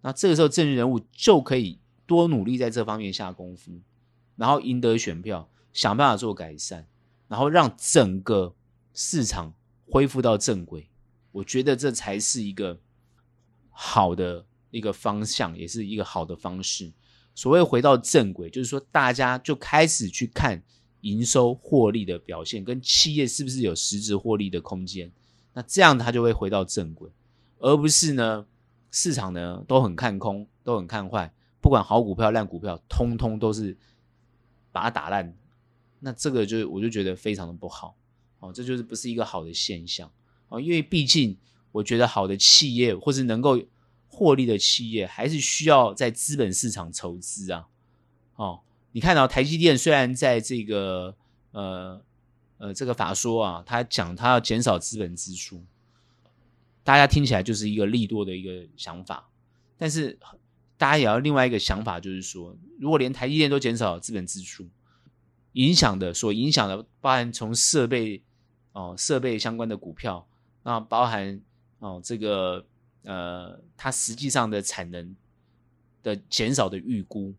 [0.02, 3.80] 那这个时候政治人物就可以多努力在这方面下功夫，
[4.36, 6.88] 然后赢得选票，想办法做改善，
[7.28, 8.56] 然后让整个
[8.94, 9.54] 市场
[9.88, 10.90] 恢复到正轨。
[11.32, 12.80] 我觉得这才是一个
[13.70, 16.92] 好的一个方向，也是一个好的方式。
[17.36, 20.64] 所谓回到正轨，就是说大家就开始去看
[21.02, 25.12] 营收获利的表现，跟企业是不是有实质获利的空间。
[25.54, 27.10] 那这样它就会回到正轨，
[27.60, 28.46] 而不是呢
[28.90, 31.32] 市场呢都很看空，都很看坏，
[31.62, 33.78] 不管好股票烂股票，通通都是
[34.72, 35.38] 把它打烂。
[36.00, 37.96] 那这个就我就觉得非常的不好
[38.40, 40.12] 哦，这就是不是一个好的现象
[40.50, 41.38] 哦，因为毕竟
[41.72, 43.60] 我觉得好的企业或是能够
[44.16, 47.68] 获利的企业，还是需要在资本市场筹资啊。
[48.36, 48.62] 哦，
[48.94, 51.14] 你看到台积电虽然在这个
[51.52, 52.02] 呃
[52.58, 55.62] 呃这个法说啊，他讲他要减少资本支出，
[56.82, 59.28] 大家听起来就是一个利多的一个想法，
[59.78, 60.18] 但是
[60.78, 64.66] 大家也要另外一个想法，就是说，如果连台积电都减少资本支出，
[65.54, 68.24] 影响的所影响的，包含从设备
[68.72, 70.26] 哦设备相关的股票，
[70.64, 71.42] 那包含
[71.80, 72.66] 哦这个
[73.06, 75.16] 呃它实际上的产能
[76.04, 77.34] 的减少的预估，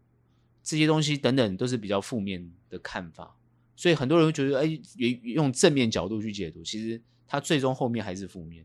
[0.63, 3.37] 这些东西等等都是比较负面的看法，
[3.77, 4.81] 所以很多人会觉得，哎，
[5.23, 8.65] 用正面角度去解读，其实它最终后面还是负面，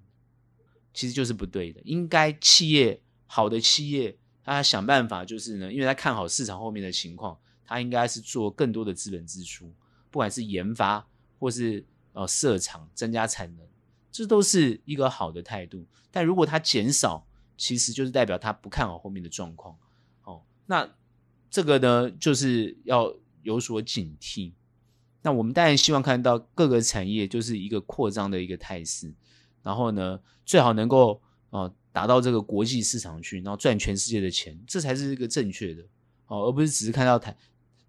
[0.94, 1.82] 其实就是不对的。
[1.84, 7.38] 应该企业好的企业，他想办法就是呢，因为他看好市场后面的情况。
[7.64, 9.74] 他应该是做更多的资本支出，
[10.10, 11.08] 不管是研发
[11.40, 13.66] 或是呃设厂增加产能，
[14.12, 15.86] 这都是一个好的态度。
[16.12, 17.26] 但如果它减少，
[17.58, 19.78] 其实就是代表他不看好后面的状况。
[20.24, 20.90] 哦，那
[21.50, 24.52] 这个呢，就是要有所警惕。
[25.22, 29.14] 那我们当然希望看到各个产业就是一个扩张的一个态势，
[29.62, 35.84] 然后呢，最好能够哦、呃、达到这个国际市场去，然后赚全世界的钱，这才是一个正确的
[36.26, 37.38] 哦，而不是只是看到台。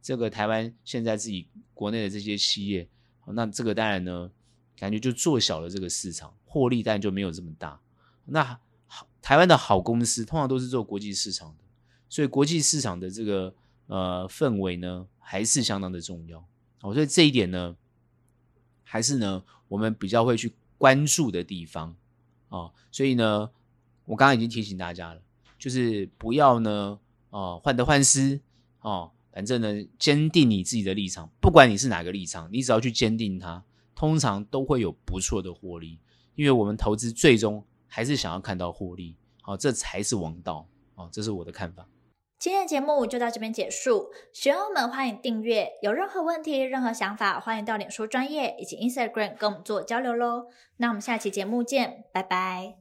[0.03, 2.89] 这个台湾现在自己国内的这些企业，
[3.29, 4.31] 那这个当然呢，
[4.77, 7.81] 感觉就做小了这个市场，获利当然就没有这么大。
[8.25, 11.65] 那好，台湾的好公司通常都是做国际市场的，
[12.09, 13.55] 所以国际市场的这个
[13.87, 16.39] 呃氛围呢，还是相当的重要。
[16.83, 17.77] 哦，所以这一点呢，
[18.85, 21.95] 还是呢我们比较会去关注的地方
[22.49, 22.73] 哦。
[22.91, 23.51] 所以呢，
[24.05, 25.23] 我刚刚已经提醒大家了，
[25.59, 26.99] 就是不要呢
[27.31, 28.41] 哦患得患失
[28.81, 29.11] 哦。
[29.33, 33.65] 反正呢，坚定你自己的立场，不管你是哪个立场，你只要去坚定它，
[33.95, 35.99] 通常都会有不错的获利。
[36.35, 41.87] 因为我们投资最终还是想要看到获利，好，这才是王道，好，这是我的看法。
[42.39, 50.47] 今天的节目就到这边结束，喜欢我们欢迎订阅，有任何问题、任何想法，欢迎到脸书专业以及 Instagram 跟我们做交流喽。
[50.79, 52.79] 那我们下期节目见，拜拜。